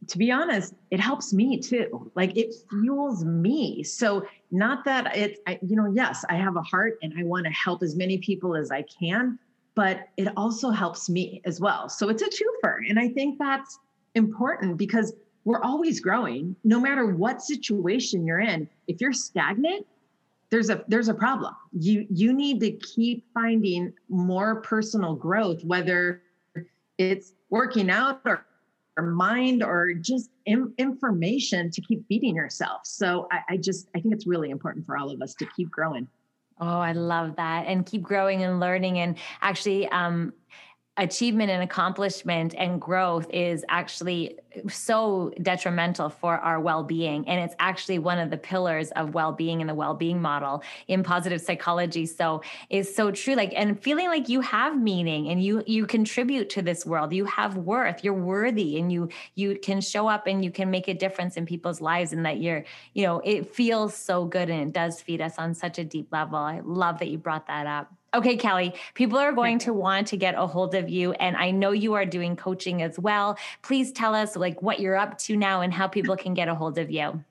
to 0.08 0.18
be 0.18 0.30
honest, 0.30 0.74
it 0.90 1.00
helps 1.00 1.32
me 1.32 1.58
too. 1.58 2.10
Like 2.14 2.36
it 2.36 2.54
fuels 2.70 3.24
me. 3.24 3.82
So 3.82 4.26
not 4.50 4.84
that 4.84 5.16
it, 5.16 5.38
I, 5.46 5.58
you 5.62 5.76
know, 5.76 5.92
yes, 5.92 6.24
I 6.28 6.36
have 6.36 6.56
a 6.56 6.62
heart 6.62 6.98
and 7.02 7.12
I 7.18 7.24
want 7.24 7.46
to 7.46 7.52
help 7.52 7.82
as 7.82 7.96
many 7.96 8.18
people 8.18 8.56
as 8.56 8.70
I 8.70 8.82
can, 8.82 9.38
but 9.74 10.08
it 10.16 10.28
also 10.36 10.70
helps 10.70 11.08
me 11.08 11.42
as 11.44 11.60
well. 11.60 11.88
So 11.88 12.08
it's 12.08 12.22
a 12.22 12.26
twofer. 12.26 12.78
And 12.88 12.98
I 12.98 13.08
think 13.08 13.38
that's 13.38 13.78
important 14.14 14.76
because 14.76 15.12
we're 15.44 15.62
always 15.62 16.00
growing 16.00 16.56
no 16.64 16.80
matter 16.80 17.06
what 17.06 17.42
situation 17.42 18.26
you're 18.26 18.40
in. 18.40 18.68
If 18.88 19.00
you're 19.00 19.12
stagnant, 19.12 19.86
there's 20.50 20.70
a 20.70 20.84
there's 20.88 21.08
a 21.08 21.14
problem. 21.14 21.54
You 21.72 22.06
you 22.10 22.32
need 22.32 22.60
to 22.60 22.72
keep 22.72 23.24
finding 23.34 23.92
more 24.08 24.60
personal 24.62 25.14
growth, 25.14 25.64
whether 25.64 26.22
it's 26.98 27.32
working 27.50 27.90
out 27.90 28.20
or 28.24 28.46
or 28.96 29.06
mind 29.06 29.62
or 29.62 29.92
just 29.92 30.30
in, 30.46 30.72
information 30.78 31.70
to 31.70 31.80
keep 31.80 32.06
feeding 32.08 32.34
yourself. 32.34 32.82
So 32.84 33.28
I, 33.30 33.40
I 33.50 33.56
just 33.56 33.88
I 33.94 34.00
think 34.00 34.14
it's 34.14 34.26
really 34.26 34.50
important 34.50 34.86
for 34.86 34.96
all 34.96 35.10
of 35.10 35.20
us 35.20 35.34
to 35.34 35.46
keep 35.56 35.70
growing. 35.70 36.08
Oh, 36.58 36.78
I 36.80 36.92
love 36.92 37.36
that. 37.36 37.66
And 37.66 37.84
keep 37.84 38.02
growing 38.02 38.42
and 38.42 38.58
learning. 38.60 38.98
And 38.98 39.18
actually, 39.42 39.88
um, 39.88 40.32
achievement 40.98 41.50
and 41.50 41.62
accomplishment 41.62 42.54
and 42.56 42.80
growth 42.80 43.28
is 43.30 43.64
actually 43.68 44.38
so 44.68 45.30
detrimental 45.42 46.08
for 46.08 46.38
our 46.38 46.58
well-being. 46.58 47.28
And 47.28 47.40
it's 47.40 47.54
actually 47.58 47.98
one 47.98 48.18
of 48.18 48.30
the 48.30 48.38
pillars 48.38 48.90
of 48.92 49.12
well-being 49.12 49.60
in 49.60 49.66
the 49.66 49.74
well-being 49.74 50.20
model 50.22 50.62
in 50.88 51.02
positive 51.02 51.40
psychology. 51.40 52.06
So 52.06 52.42
it's 52.70 52.94
so 52.94 53.10
true. 53.10 53.34
Like 53.34 53.52
and 53.54 53.80
feeling 53.80 54.08
like 54.08 54.28
you 54.28 54.40
have 54.40 54.80
meaning 54.80 55.28
and 55.28 55.42
you 55.42 55.62
you 55.66 55.86
contribute 55.86 56.48
to 56.50 56.62
this 56.62 56.86
world. 56.86 57.12
You 57.12 57.26
have 57.26 57.56
worth. 57.58 58.02
You're 58.02 58.14
worthy 58.14 58.78
and 58.78 58.90
you 58.90 59.10
you 59.34 59.58
can 59.58 59.80
show 59.80 60.08
up 60.08 60.26
and 60.26 60.44
you 60.44 60.50
can 60.50 60.70
make 60.70 60.88
a 60.88 60.94
difference 60.94 61.36
in 61.36 61.44
people's 61.44 61.80
lives 61.80 62.12
and 62.12 62.24
that 62.24 62.38
you're 62.40 62.64
you 62.94 63.04
know 63.04 63.20
it 63.24 63.54
feels 63.54 63.94
so 63.94 64.24
good 64.24 64.48
and 64.48 64.68
it 64.68 64.72
does 64.72 65.00
feed 65.00 65.20
us 65.20 65.34
on 65.38 65.54
such 65.54 65.78
a 65.78 65.84
deep 65.84 66.08
level. 66.10 66.38
I 66.38 66.60
love 66.64 66.98
that 67.00 67.08
you 67.08 67.18
brought 67.18 67.46
that 67.48 67.66
up 67.66 67.92
Okay, 68.16 68.38
Kelly, 68.38 68.72
people 68.94 69.18
are 69.18 69.30
going 69.30 69.58
to 69.58 69.74
want 69.74 70.06
to 70.06 70.16
get 70.16 70.34
a 70.38 70.46
hold 70.46 70.74
of 70.74 70.88
you. 70.88 71.12
And 71.12 71.36
I 71.36 71.50
know 71.50 71.72
you 71.72 71.92
are 71.92 72.06
doing 72.06 72.34
coaching 72.34 72.80
as 72.80 72.98
well. 72.98 73.36
Please 73.60 73.92
tell 73.92 74.14
us 74.14 74.36
like 74.36 74.62
what 74.62 74.80
you're 74.80 74.96
up 74.96 75.18
to 75.18 75.36
now 75.36 75.60
and 75.60 75.70
how 75.70 75.86
people 75.86 76.16
can 76.16 76.32
get 76.32 76.48
a 76.48 76.54
hold 76.54 76.78
of 76.78 76.90
you. 76.90 77.22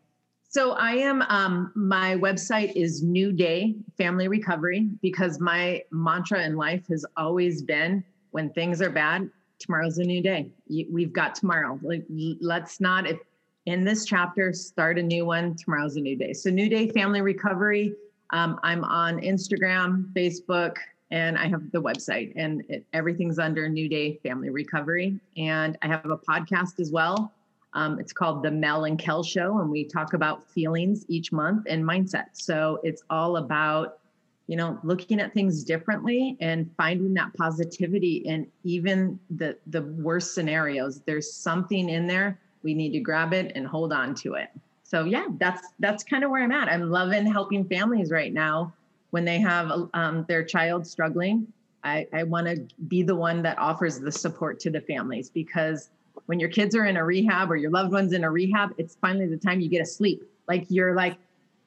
So 0.48 0.74
I 0.74 0.92
am, 0.92 1.24
um, 1.24 1.72
my 1.74 2.16
website 2.18 2.74
is 2.76 3.02
New 3.02 3.32
Day 3.32 3.74
Family 3.98 4.28
Recovery 4.28 4.88
because 5.02 5.40
my 5.40 5.82
mantra 5.90 6.44
in 6.44 6.56
life 6.56 6.88
has 6.90 7.04
always 7.18 7.64
been 7.64 8.04
when 8.30 8.52
things 8.52 8.80
are 8.80 8.92
bad, 8.92 9.28
tomorrow's 9.58 9.98
a 9.98 10.04
new 10.04 10.22
day. 10.22 10.52
We've 10.70 11.12
got 11.12 11.34
tomorrow. 11.34 11.80
Like, 11.82 12.06
let's 12.42 12.80
not, 12.80 13.08
if 13.08 13.18
in 13.66 13.84
this 13.84 14.06
chapter, 14.06 14.54
start 14.54 15.00
a 15.00 15.04
new 15.04 15.26
one. 15.26 15.56
Tomorrow's 15.56 15.96
a 15.96 16.02
new 16.02 16.16
day. 16.16 16.34
So 16.34 16.52
New 16.52 16.70
Day 16.70 16.90
Family 16.90 17.22
Recovery 17.22 17.96
um, 18.32 18.60
I'm 18.64 18.84
on 18.84 19.20
Instagram, 19.20 20.12
Facebook, 20.14 20.78
and 21.12 21.38
I 21.38 21.48
have 21.48 21.72
the 21.72 21.82
website, 21.82 22.34
and 22.36 22.64
it, 22.68 22.86
everything's 22.94 23.40
under 23.40 23.70
New 23.70 23.88
Day 23.88 24.20
Family 24.24 24.50
Recovery. 24.50 25.20
And 25.38 25.78
I 25.82 25.88
have 25.88 26.10
a 26.10 26.18
podcast 26.18 26.80
as 26.80 26.92
well. 26.92 27.32
Um, 27.74 28.00
it's 28.00 28.14
called 28.14 28.42
The 28.42 28.52
Mel 28.52 28.86
and 28.86 28.98
Kel 28.98 29.22
Show, 29.22 29.60
and 29.60 29.70
we 29.70 29.84
talk 29.84 30.14
about 30.14 30.50
feelings 30.50 31.06
each 31.08 31.32
month 31.32 31.68
and 31.70 31.84
mindset. 31.84 32.28
So 32.34 32.80
it's 32.84 33.04
all 33.10 33.38
about, 33.38 34.00
you 34.48 34.56
know, 34.56 34.80
looking 34.84 35.20
at 35.20 35.34
things 35.34 35.64
differently 35.64 36.38
and 36.40 36.72
finding 36.78 37.14
that 37.16 37.34
positivity 37.36 38.18
in 38.26 38.48
even 38.64 39.20
the 39.30 39.58
the 39.68 39.82
worst 39.82 40.34
scenarios. 40.34 41.02
There's 41.06 41.32
something 41.32 41.90
in 41.90 42.08
there. 42.08 42.40
We 42.64 42.74
need 42.74 42.94
to 42.94 43.00
grab 43.00 43.34
it 43.34 43.52
and 43.56 43.68
hold 43.68 43.92
on 43.94 44.16
to 44.16 44.36
it. 44.36 44.50
So 44.86 45.04
yeah, 45.04 45.26
that's 45.40 45.68
that's 45.80 46.04
kind 46.04 46.24
of 46.24 46.32
where 46.32 46.42
I'm 46.42 46.52
at. 46.52 46.70
I'm 46.70 46.90
loving 46.90 47.26
helping 47.26 47.66
families 47.66 48.12
right 48.12 48.32
now 48.32 48.74
when 49.16 49.24
they 49.24 49.40
have 49.40 49.72
um, 49.94 50.26
their 50.28 50.44
child 50.44 50.86
struggling, 50.86 51.48
I, 51.86 52.06
I 52.12 52.24
want 52.24 52.48
to 52.48 52.68
be 52.90 53.02
the 53.02 53.16
one 53.16 53.42
that 53.44 53.58
offers 53.58 53.98
the 53.98 54.12
support 54.12 54.60
to 54.60 54.70
the 54.70 54.82
families 54.82 55.30
because 55.30 55.90
when 56.26 56.38
your 56.38 56.50
kids 56.50 56.76
are 56.76 56.84
in 56.84 56.98
a 56.98 57.06
rehab 57.06 57.50
or 57.50 57.56
your 57.56 57.72
loved 57.72 57.94
one's 57.94 58.12
in 58.12 58.26
a 58.26 58.30
rehab, 58.30 58.74
it's 58.78 58.98
finally 59.00 59.26
the 59.28 59.38
time 59.38 59.62
you 59.62 59.70
get 59.70 59.82
a 59.82 59.86
sleep. 59.86 60.22
Like 60.50 60.66
you're 60.68 60.96
like, 60.96 61.16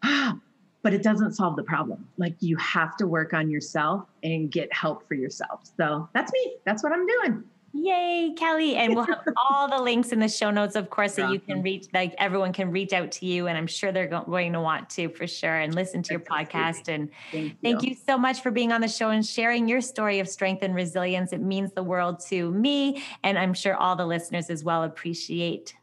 ah, 0.02 0.36
but 0.82 0.92
it 0.92 1.02
doesn't 1.02 1.32
solve 1.32 1.56
the 1.56 1.62
problem. 1.62 2.06
Like 2.18 2.34
you 2.40 2.54
have 2.58 2.98
to 2.98 3.06
work 3.06 3.32
on 3.32 3.50
yourself 3.50 4.04
and 4.22 4.50
get 4.50 4.70
help 4.70 5.08
for 5.08 5.14
yourself. 5.14 5.62
So 5.78 6.06
that's 6.12 6.30
me. 6.30 6.56
That's 6.66 6.82
what 6.82 6.92
I'm 6.92 7.06
doing. 7.06 7.44
Yay, 7.80 8.34
Kelly. 8.36 8.74
And 8.74 8.96
we'll 8.96 9.04
have 9.04 9.22
all 9.36 9.68
the 9.68 9.80
links 9.80 10.10
in 10.10 10.18
the 10.18 10.28
show 10.28 10.50
notes, 10.50 10.74
of 10.74 10.90
course, 10.90 11.14
that 11.14 11.30
you 11.30 11.38
can 11.38 11.62
reach, 11.62 11.86
like 11.94 12.14
everyone 12.18 12.52
can 12.52 12.72
reach 12.72 12.92
out 12.92 13.12
to 13.12 13.26
you. 13.26 13.46
And 13.46 13.56
I'm 13.56 13.68
sure 13.68 13.92
they're 13.92 14.08
going 14.08 14.52
to 14.52 14.60
want 14.60 14.90
to 14.90 15.08
for 15.10 15.26
sure 15.26 15.56
and 15.56 15.74
listen 15.74 16.02
to 16.02 16.14
your 16.14 16.20
podcast. 16.20 16.88
And 16.88 17.08
thank 17.30 17.44
you. 17.44 17.56
thank 17.62 17.82
you 17.82 17.94
so 17.94 18.18
much 18.18 18.42
for 18.42 18.50
being 18.50 18.72
on 18.72 18.80
the 18.80 18.88
show 18.88 19.10
and 19.10 19.24
sharing 19.24 19.68
your 19.68 19.80
story 19.80 20.18
of 20.18 20.28
strength 20.28 20.62
and 20.62 20.74
resilience. 20.74 21.32
It 21.32 21.40
means 21.40 21.72
the 21.72 21.84
world 21.84 22.20
to 22.28 22.50
me. 22.50 23.02
And 23.22 23.38
I'm 23.38 23.54
sure 23.54 23.76
all 23.76 23.94
the 23.94 24.06
listeners 24.06 24.50
as 24.50 24.64
well 24.64 24.82
appreciate. 24.82 25.74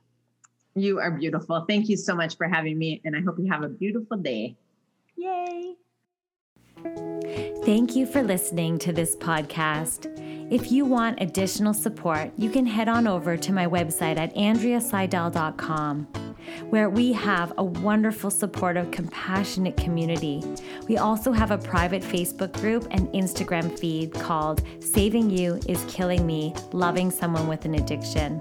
You 0.76 1.00
are 1.00 1.12
beautiful. 1.12 1.64
Thank 1.68 1.88
you 1.88 1.96
so 1.96 2.14
much 2.14 2.36
for 2.36 2.48
having 2.48 2.78
me. 2.78 3.02
And 3.06 3.16
I 3.16 3.22
hope 3.22 3.40
you 3.40 3.50
have 3.50 3.64
a 3.64 3.70
beautiful 3.70 4.18
day. 4.18 4.58
Yay. 5.16 5.76
Thank 7.66 7.96
you 7.96 8.06
for 8.06 8.22
listening 8.22 8.78
to 8.80 8.94
this 8.94 9.16
podcast. 9.16 10.12
If 10.52 10.72
you 10.72 10.86
want 10.86 11.22
additional 11.22 11.74
support, 11.74 12.32
you 12.38 12.52
can 12.52 12.68
head 12.68 12.88
on 12.88 13.08
over 13.08 13.36
to 13.36 13.52
my 13.52 13.66
website 13.66 14.18
at 14.18 14.36
andreaseydel.com, 14.36 16.04
where 16.70 16.90
we 16.90 17.14
have 17.14 17.54
a 17.58 17.64
wonderful, 17.64 18.30
supportive, 18.30 18.92
compassionate 18.92 19.76
community. 19.78 20.44
We 20.88 20.98
also 20.98 21.32
have 21.32 21.50
a 21.50 21.58
private 21.58 22.04
Facebook 22.04 22.54
group 22.62 22.88
and 22.92 23.08
Instagram 23.08 23.78
feed 23.80 24.14
called 24.14 24.62
Saving 24.80 25.32
You 25.32 25.60
is 25.68 25.84
Killing 25.88 26.28
Me 26.28 26.54
Loving 26.72 27.10
Someone 27.10 27.48
with 27.48 27.66
an 27.66 27.74
Addiction. 27.74 28.40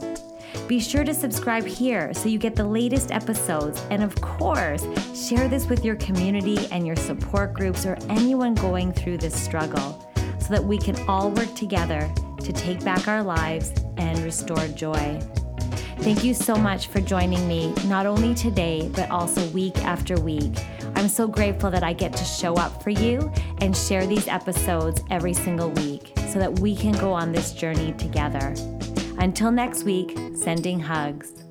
Be 0.67 0.81
sure 0.81 1.05
to 1.05 1.13
subscribe 1.13 1.65
here 1.65 2.15
so 2.15 2.29
you 2.29 2.39
get 2.39 2.57
the 2.57 2.65
latest 2.67 3.11
episodes. 3.11 3.83
And 3.91 4.03
of 4.03 4.19
course, 4.21 4.87
share 5.15 5.49
this 5.49 5.67
with 5.67 5.85
your 5.85 5.97
community 5.97 6.67
and 6.71 6.87
your 6.87 6.97
support 6.97 7.53
groups 7.53 7.85
or 7.85 7.99
anyone 8.09 8.55
going 8.55 8.93
through 8.93 9.19
this 9.19 9.35
struggle 9.35 10.03
so 10.39 10.49
that 10.49 10.65
we 10.65 10.79
can 10.79 10.97
all 11.09 11.31
work 11.31 11.55
together 11.55 12.11
to 12.39 12.53
take 12.53 12.85
back 12.85 13.09
our 13.09 13.23
lives 13.23 13.73
and 13.97 14.19
restore 14.21 14.67
joy. 14.69 15.21
Thank 15.99 16.25
you 16.25 16.35
so 16.35 16.57
much 16.57 16.89
for 16.89 17.01
joining 17.01 17.49
me, 17.49 17.73
not 17.87 18.05
only 18.05 18.35
today, 18.35 18.91
but 18.95 19.11
also 19.11 19.47
week 19.51 19.79
after 19.85 20.21
week. 20.21 20.53
I'm 20.97 21.09
so 21.09 21.27
grateful 21.27 21.71
that 21.71 21.83
I 21.83 21.93
get 21.93 22.13
to 22.15 22.25
show 22.25 22.55
up 22.55 22.83
for 22.83 22.91
you 22.91 23.33
and 23.59 23.75
share 23.75 24.07
these 24.07 24.29
episodes 24.29 25.03
every 25.11 25.33
single 25.33 25.71
week 25.71 26.13
so 26.29 26.39
that 26.39 26.59
we 26.59 26.77
can 26.77 26.93
go 26.93 27.13
on 27.13 27.33
this 27.33 27.53
journey 27.53 27.93
together. 27.95 28.55
Until 29.19 29.51
next 29.51 29.85
week, 29.85 30.19
sending 30.35 30.81
hugs. 30.81 31.44